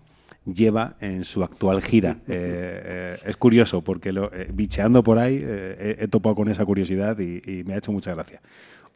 [0.44, 2.18] lleva en su actual gira.
[2.28, 7.18] Eh, eh, es curioso porque lo, eh, bicheando por ahí he, topado con esa curiosidad
[7.18, 8.40] y, y me ha hecho mucha gracia.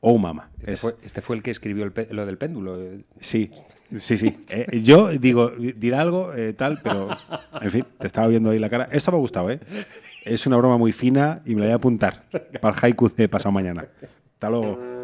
[0.01, 0.51] Oh, mama.
[0.61, 2.79] Este, Es- fue, este fue el que escribió el lo del péndulo.
[3.21, 3.51] Sí,
[3.99, 4.39] sí, sí.
[4.83, 7.09] Yo digo, dirá algo tal, pero
[7.61, 8.89] en fin, te estaba viendo ahí la cara.
[8.93, 9.61] Esto me ha gustado, ¿eh?
[10.25, 12.25] Es una broma muy fina y me la voy a apuntar
[12.61, 13.87] para el haiku de pasado mañana.
[14.35, 15.00] Hasta luego.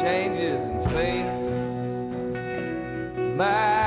[0.00, 1.28] changes and fades.
[3.36, 3.77] My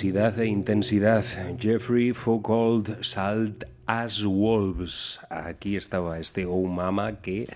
[0.00, 1.22] Densidad e intensidad.
[1.58, 5.20] Jeffrey Foucault Salt as Wolves.
[5.28, 7.46] Aquí estaba este Oh Mama que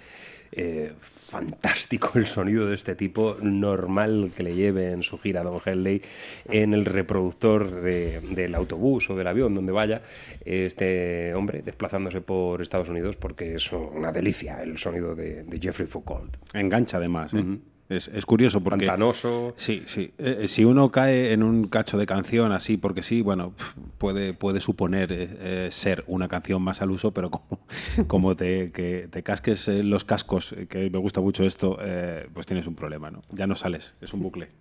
[0.53, 5.59] eh, fantástico el sonido de este tipo, normal que le lleve en su gira Don
[5.65, 6.03] Henley
[6.45, 10.03] en el reproductor de- del autobús o del avión, donde vaya,
[10.45, 15.89] este hombre desplazándose por Estados Unidos porque es una delicia el sonido de, de Jeffrey
[15.89, 16.37] Foucault.
[16.53, 17.43] Engancha además, ¿eh?
[17.89, 18.86] Es, es curioso porque...
[18.86, 19.55] Pantanoso.
[19.56, 20.12] Sí, sí.
[20.19, 23.52] Eh, eh, si uno cae en un cacho de canción así, porque sí, bueno,
[23.98, 27.61] puede, puede suponer eh, ser una canción más al uso, pero como,
[28.06, 32.66] como te, que te casques los cascos, que me gusta mucho esto, eh, pues tienes
[32.66, 33.23] un problema, ¿no?
[33.31, 34.48] Ya no sales, es un bucle.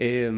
[0.00, 0.30] Eh,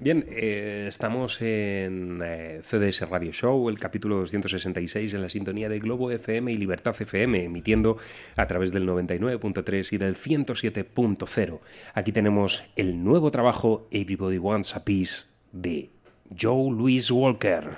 [0.00, 2.22] bien, estamos en
[2.62, 7.44] CDS Radio Show, el capítulo 266 en la sintonía de Globo FM y Libertad FM,
[7.44, 7.98] emitiendo
[8.34, 11.53] a través del 99.3 y del 107.0.
[11.94, 15.90] Aquí tenemos el nuevo trabajo Everybody Wants a Piece de
[16.38, 17.74] Joe Louis Walker.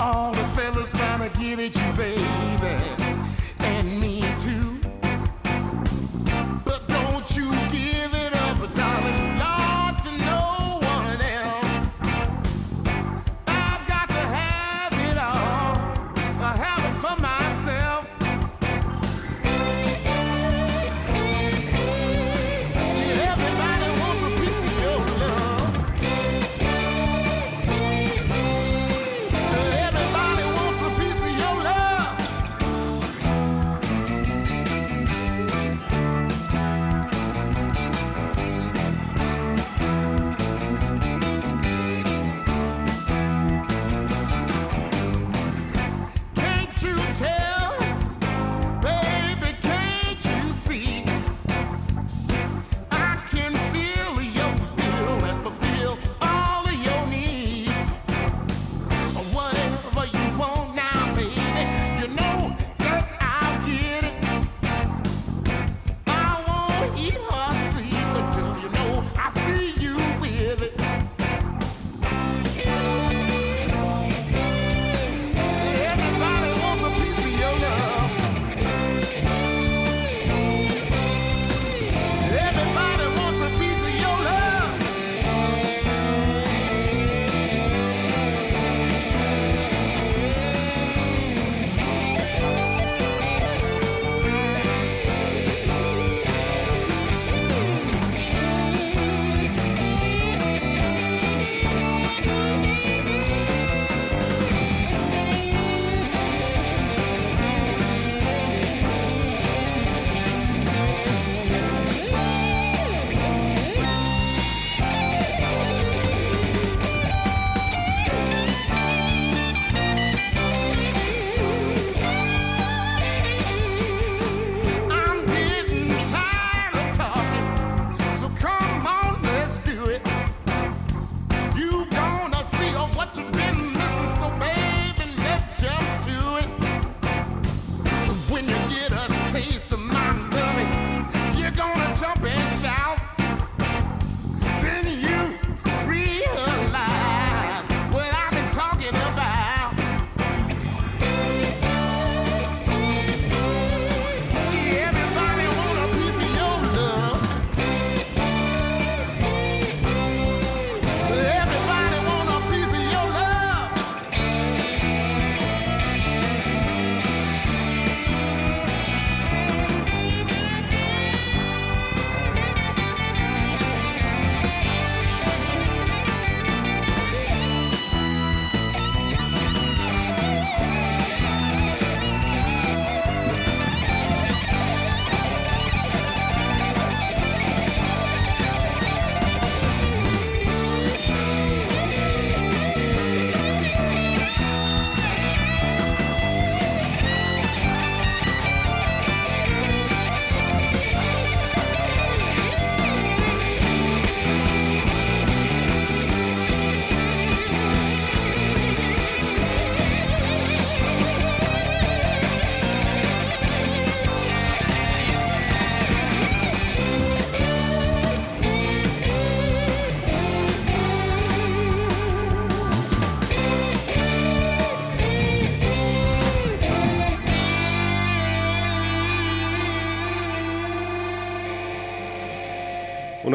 [0.00, 2.22] All the fellas trying to get at you, baby.
[3.58, 4.27] And me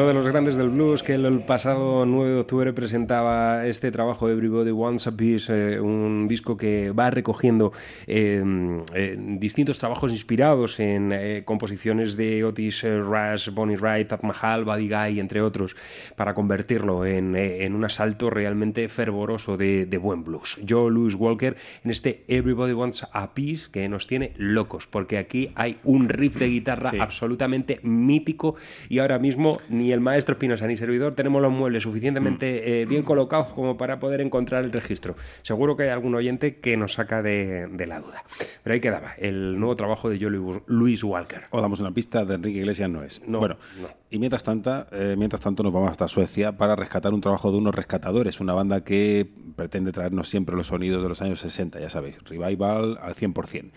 [0.04, 4.28] Uno de los grandes del blues que el, pasado 9 de octubre presentaba este trabajo
[4.28, 7.72] Everybody Wants a Piece, eh, un disco que va recogiendo
[8.06, 8.44] eh,
[8.92, 14.66] eh, distintos trabajos inspirados en eh, composiciones de Otis eh, Rush, Bonnie Wright, Tad Mahal,
[14.66, 15.74] Buddy Guy, entre otros,
[16.16, 20.60] para convertirlo en, en un asalto realmente fervoroso de, de buen blues.
[20.62, 25.50] Yo, Louis Walker, en este Everybody Wants a Piece que nos tiene locos, porque aquí
[25.54, 26.98] hay un riff de guitarra Sí.
[27.00, 28.56] absolutamente mítico
[28.90, 33.02] y ahora mismo ni el maestro Espinosa ni servidor tenemos los muebles suficientemente eh, bien
[33.02, 35.14] colocados como para poder encontrar el registro.
[35.42, 38.24] Seguro que hay algún oyente que nos saca de, de la duda.
[38.62, 40.30] Pero ahí quedaba, el nuevo trabajo de Joe
[40.66, 41.44] Louis Walker.
[41.50, 43.22] O damos una pista de Enrique Iglesias no es.
[43.26, 43.88] No, bueno, no.
[44.10, 47.58] y mientras tanto, eh, mientras tanto nos vamos hasta Suecia para rescatar un trabajo de
[47.58, 49.26] unos rescatadores, una banda que
[49.56, 53.70] pretende traernos siempre los sonidos de los años 60, ya sabéis, revival al 100%.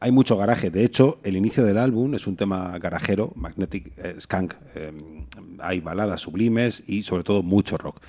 [0.00, 4.16] Hay mucho garaje, de hecho, el inicio del álbum es un tema garajero, Magnetic eh,
[4.18, 4.54] Skunk.
[4.74, 4.92] eh,
[5.58, 8.00] hay baladas sublimes y sobre todo mucho rock.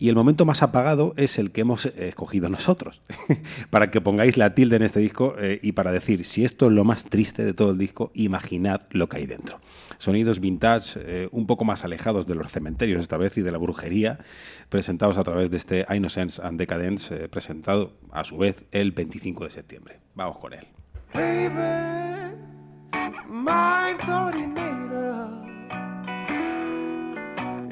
[0.00, 3.02] Y el momento más apagado es el que hemos eh, escogido nosotros,
[3.70, 6.72] para que pongáis la tilde en este disco eh, y para decir, si esto es
[6.72, 9.60] lo más triste de todo el disco, imaginad lo que hay dentro.
[9.98, 13.58] Sonidos vintage, eh, un poco más alejados de los cementerios esta vez y de la
[13.58, 14.20] brujería,
[14.68, 19.50] presentados a través de este Innocence and Decadence, presentado a su vez el 25 de
[19.50, 19.98] septiembre.
[20.14, 20.77] Vamos con él.
[21.14, 22.36] Baby,
[23.28, 25.32] mine's already made up.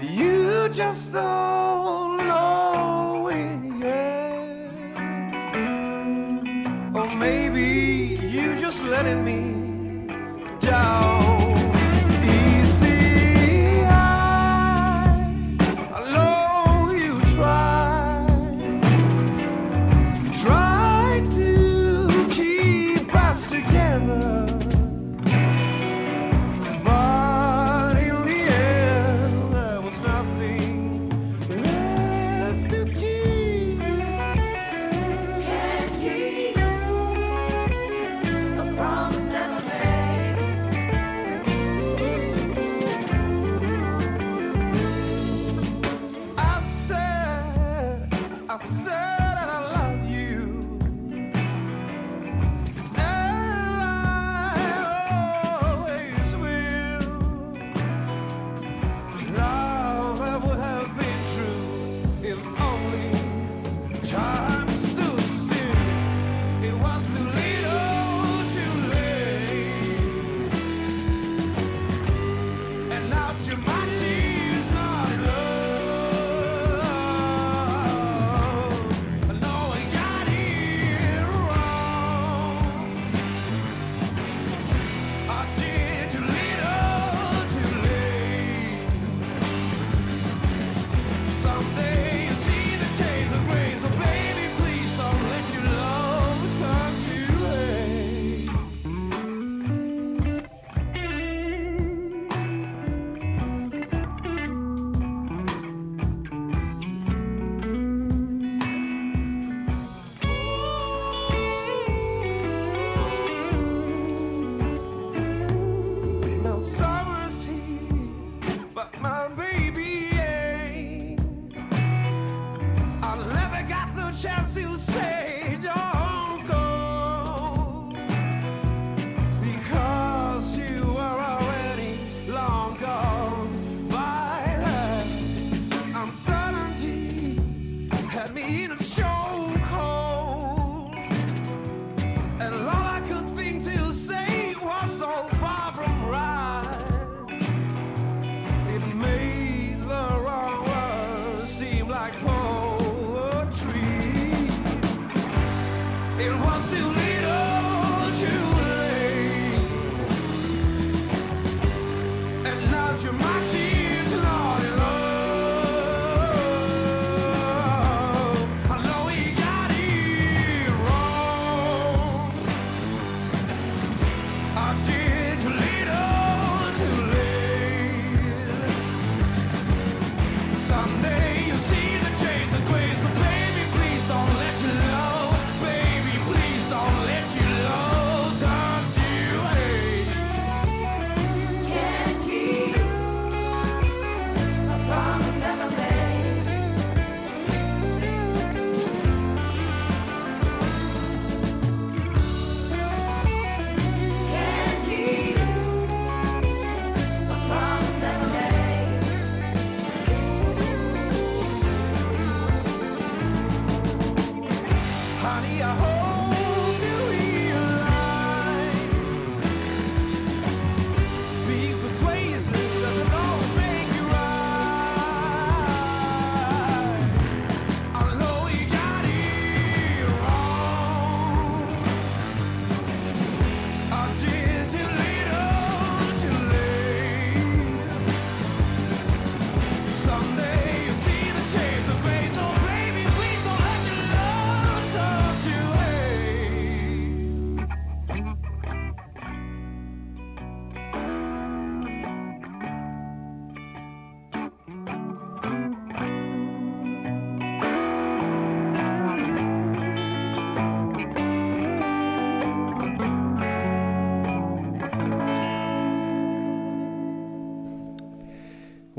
[0.02, 4.56] You just don't know it yet.
[6.94, 10.08] Or maybe you just letting me
[10.60, 11.35] down.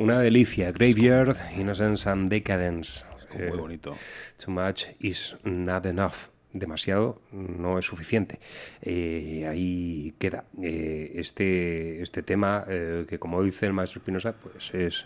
[0.07, 0.71] Una delicia.
[0.71, 3.03] Graveyard, Innocence and Decadence.
[3.33, 3.93] Muy Eh, bonito.
[4.37, 6.29] Too much is not enough.
[6.53, 8.39] Demasiado no es suficiente.
[8.81, 10.45] Eh, ahí queda.
[10.63, 15.05] Eh, este, este tema, eh, que como dice el maestro Espinosa, pues es,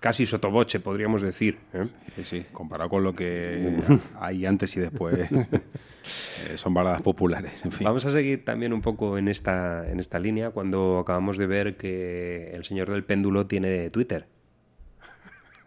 [0.00, 1.58] casi sotoboche, podríamos decir.
[1.72, 1.86] ¿eh?
[2.16, 3.72] Sí, sí, comparado con lo que
[4.20, 7.64] hay antes y después, eh, son baladas populares.
[7.64, 7.84] En fin.
[7.84, 11.76] Vamos a seguir también un poco en esta, en esta línea cuando acabamos de ver
[11.76, 14.26] que el señor del péndulo tiene Twitter.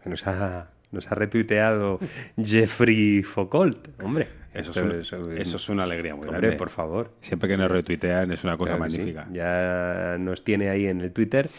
[0.05, 1.99] Nos ha, nos ha retuiteado
[2.41, 3.89] Jeffrey Foucault.
[4.01, 6.57] Hombre, Eso esto es, un- eso es una alegría muy Hombre, grande.
[6.57, 7.11] por favor.
[7.19, 8.97] Siempre que nos retuitean es una cosa Claro que sí.
[8.99, 9.27] magnífica.
[9.33, 11.49] Ya nos tiene ahí en el Twitter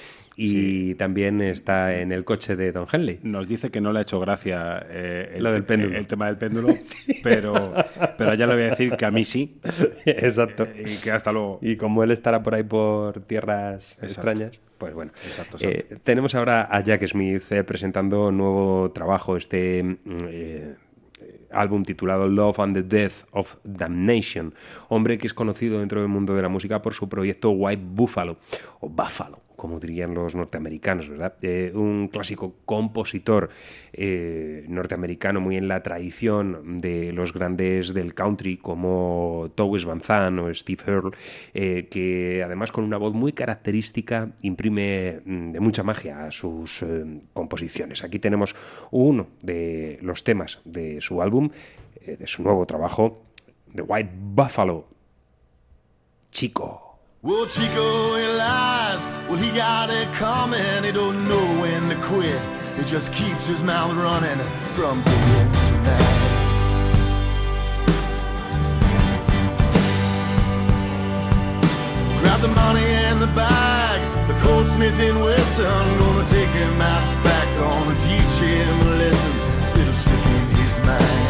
[0.41, 3.19] y también está en el coche de Don Henley.
[3.25, 5.99] Nos dice que no le ha hecho gracia eh, el, Lo del péndulo.
[5.99, 6.75] el tema del péndulo,
[7.25, 7.75] pero,
[8.17, 9.61] pero ya le voy a decir que a mí sí.
[10.07, 10.69] Exacto.
[10.79, 11.59] Y que hasta luego.
[11.61, 15.11] Y como él estará por ahí por tierras extrañas, pues bueno.
[15.17, 19.97] Exacto, Eh, tenemos ahora a Jack Smith eh, presentando nuevo trabajo, este mm,
[20.29, 20.75] eh,
[21.51, 24.55] álbum titulado Love and the Death of Damnation.
[24.89, 28.37] Hombre que es conocido dentro del mundo de la música por su proyecto White Buffalo,
[28.79, 31.35] o Buffalo, como dirían los norteamericanos, ¿verdad?
[31.43, 33.51] Eh, un clásico compositor
[33.93, 40.39] eh, norteamericano muy en la tradición de los grandes del country como Towes Van Zandt
[40.39, 41.11] o Steve Earle,
[41.53, 46.87] eh, que además con una voz muy característica imprime mm, de mucha magia a sus
[47.33, 48.05] composiciones.
[48.05, 48.55] Aquí tenemos
[48.93, 51.51] uno de los temas de su álbum,
[52.07, 53.25] de su nuevo trabajo,
[53.75, 54.87] The White Buffalo.
[56.31, 56.89] Chico.
[57.23, 58.78] Well, Chico.
[59.29, 60.85] Well, he got it coming.
[60.85, 62.41] He don't know when to quit.
[62.79, 64.39] He just keeps his mouth running
[64.73, 66.29] from day to night.
[72.21, 74.01] Grab the money and the bag.
[74.29, 77.47] The Colt Smith and Wesson gonna take him out back.
[77.59, 79.79] Gonna teach him a lesson.
[79.79, 81.28] It'll stick in his mind.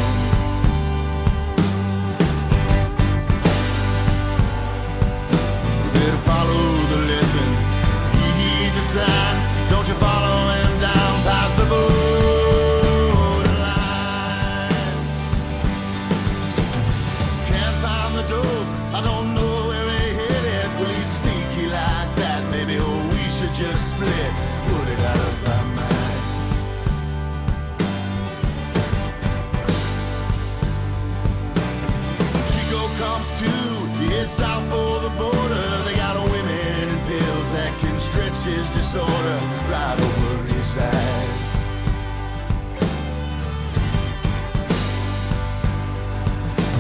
[34.38, 35.66] South for the border.
[35.84, 39.38] They got women and pills that can stretch his disorder
[39.72, 41.52] right over his eyes.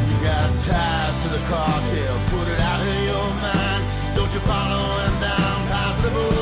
[0.08, 3.82] You got ties to the cartel, put it out of your mind.
[4.14, 6.38] Don't you follow him down past the borderline?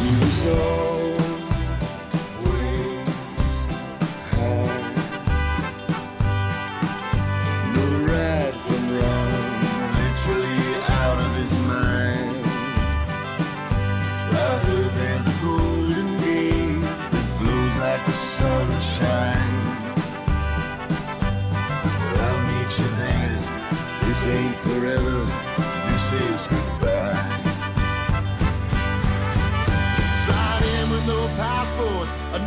[0.00, 0.38] He was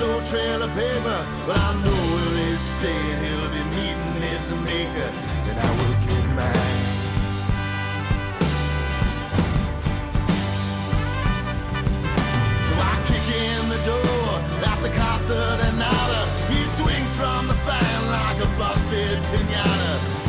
[0.03, 1.19] no trail of paper.
[1.47, 3.17] But I know where he's staying.
[3.23, 5.09] He'll be meeting his maker,
[5.49, 6.81] and I will get mine.
[12.67, 14.27] So I kick in the door
[14.71, 16.21] at the Casa de Nada.
[16.51, 20.22] He swings from the fan like a busted pinata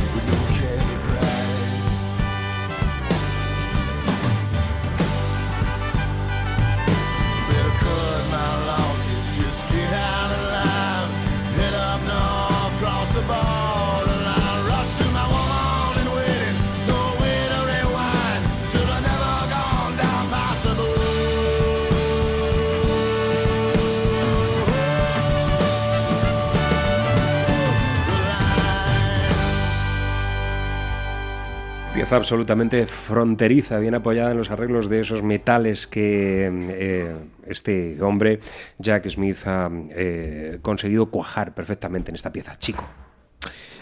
[32.05, 37.17] Pieza absolutamente fronteriza, bien apoyada en los arreglos de esos metales que eh,
[37.47, 38.41] este hombre,
[38.79, 42.59] Jack Smith, ha eh, conseguido cuajar perfectamente en esta pieza.
[42.59, 42.85] Chico.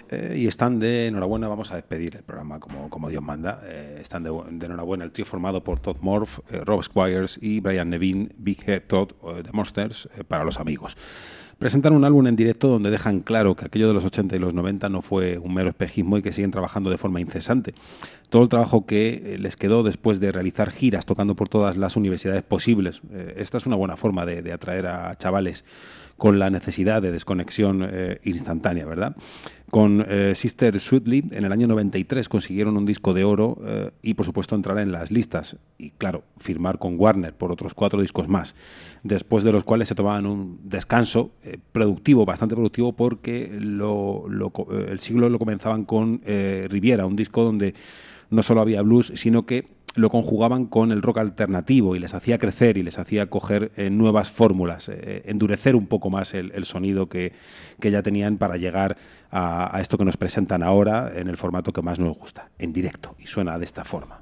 [0.08, 3.60] Eh, y están de enhorabuena, vamos a despedir el programa como, como Dios manda.
[4.00, 8.32] Están de, de enhorabuena el trío formado por Todd Morph, Rob Squires y Brian Nevin,
[8.38, 10.96] Big Head Todd, The Monsters, para los amigos.
[11.62, 14.52] Presentan un álbum en directo donde dejan claro que aquello de los 80 y los
[14.52, 17.72] 90 no fue un mero espejismo y que siguen trabajando de forma incesante.
[18.30, 21.94] Todo el trabajo que eh, les quedó después de realizar giras tocando por todas las
[21.94, 23.00] universidades posibles.
[23.12, 25.64] Eh, esta es una buena forma de, de atraer a chavales
[26.22, 29.16] con la necesidad de desconexión eh, instantánea, ¿verdad?
[29.72, 34.14] Con eh, Sister Sweetly en el año 93 consiguieron un disco de oro eh, y
[34.14, 38.28] por supuesto entrar en las listas y claro, firmar con Warner por otros cuatro discos
[38.28, 38.54] más,
[39.02, 41.32] después de los cuales se tomaban un descanso
[41.72, 47.74] productivo, bastante productivo porque el siglo lo comenzaban con Riviera, un disco donde
[48.30, 52.38] no solo había blues, sino que lo conjugaban con el rock alternativo y les hacía
[52.38, 57.08] crecer y les hacía coger eh, nuevas fórmulas, eh, endurecer un poco más el, sonido
[57.08, 57.32] que,
[57.80, 58.96] que ya tenían para llegar
[59.34, 63.16] a esto que nos presentan ahora en el formato que más nos gusta, en directo,
[63.18, 64.21] y suena de esta forma.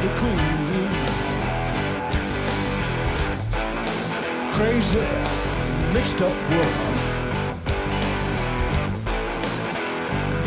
[0.00, 0.90] The queen.
[4.52, 5.06] Crazy,
[5.92, 6.96] mixed up world.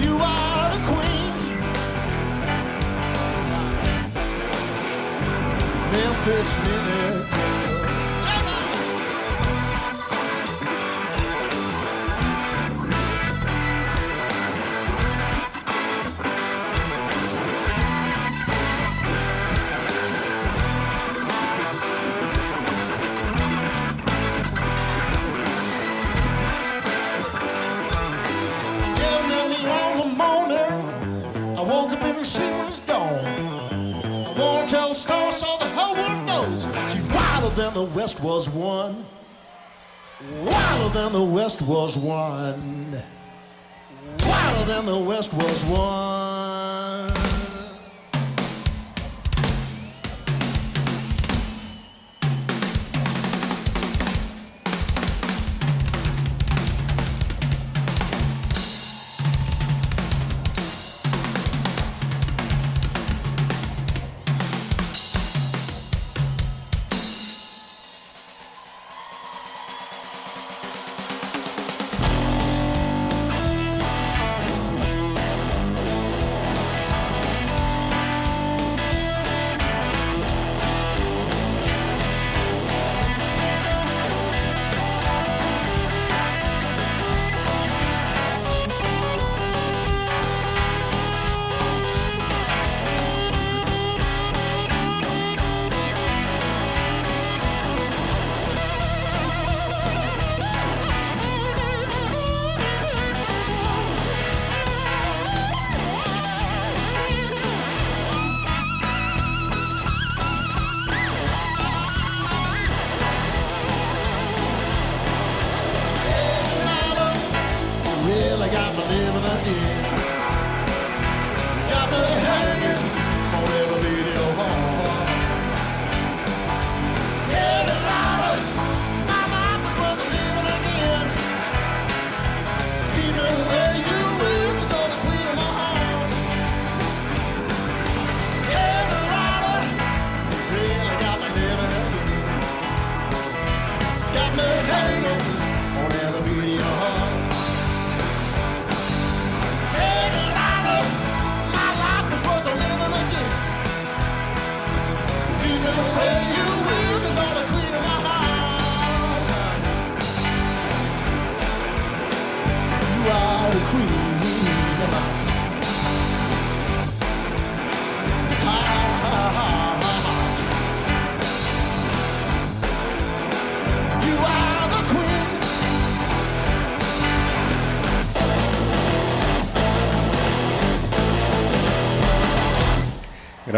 [0.01, 1.33] You are the queen.
[5.91, 7.02] Memphis.
[41.67, 43.01] Was one.
[44.19, 46.12] Wilder than the West was one.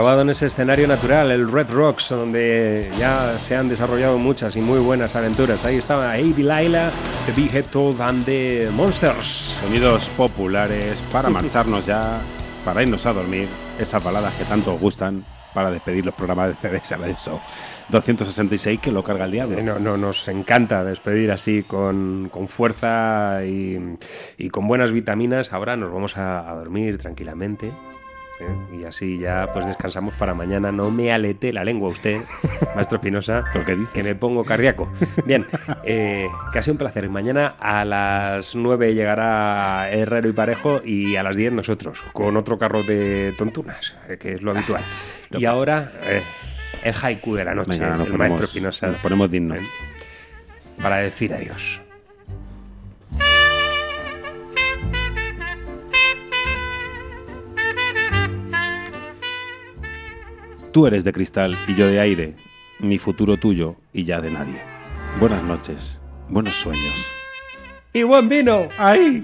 [0.06, 4.62] Grabado en ese escenario natural, el Red Rocks, donde ya se han desarrollado muchas y
[4.62, 5.66] muy buenas aventuras.
[5.66, 6.92] Ahí estaba Avi Laila,
[7.26, 9.58] The Big Head Toad and the Monsters.
[9.60, 12.22] Sonidos populares para marcharnos ya,
[12.64, 13.48] para irnos a dormir,
[13.80, 15.26] esas baladas que tanto os gustan
[15.56, 17.40] para despedir los programas de CDS Radio Show
[17.90, 19.58] 266 que lo carga el diablo.
[19.58, 23.80] Eh, No, no, nos encanta despedir así con, con fuerza y,
[24.38, 25.52] y con buenas vitaminas.
[25.52, 27.72] Ahora nos vamos a, a dormir tranquilamente.
[28.40, 28.78] ¿Eh?
[28.80, 30.72] Y así ya pues descansamos para mañana.
[30.72, 32.22] No me alete la lengua usted,
[32.76, 33.44] maestro Espinosa,
[33.94, 34.88] que me pongo cardíaco.
[35.26, 35.46] Bien,
[35.84, 37.08] eh, que ha sido un placer.
[37.10, 42.58] Mañana a las 9 llegará Herrero y Parejo y a las 10 nosotros, con otro
[42.58, 44.84] carro de tontunas, eh, que es lo habitual.
[45.32, 45.56] No y pasa.
[45.56, 46.22] ahora eh,
[46.84, 48.88] el haiku de la noche, Venga, el ponemos- maestro Espinosa.
[48.88, 49.60] nos ponemos dignos.
[49.60, 49.64] ¿eh?
[50.82, 51.82] Para decir adiós.
[60.76, 62.36] Tú eres de cristal y yo de aire,
[62.80, 64.60] mi futuro tuyo y ya de nadie.
[65.22, 66.94] Buenas noches, buenos sueños.
[67.94, 68.68] ¡Y buen vino!
[68.78, 69.24] ¡Ay!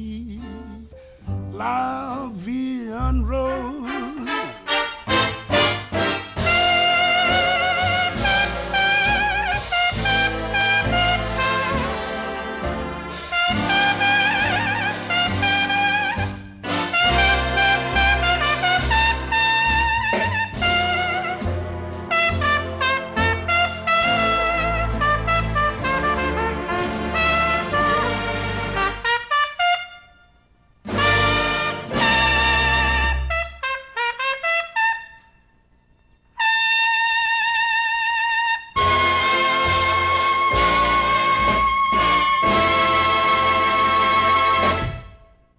[1.61, 4.20] Lavian rose.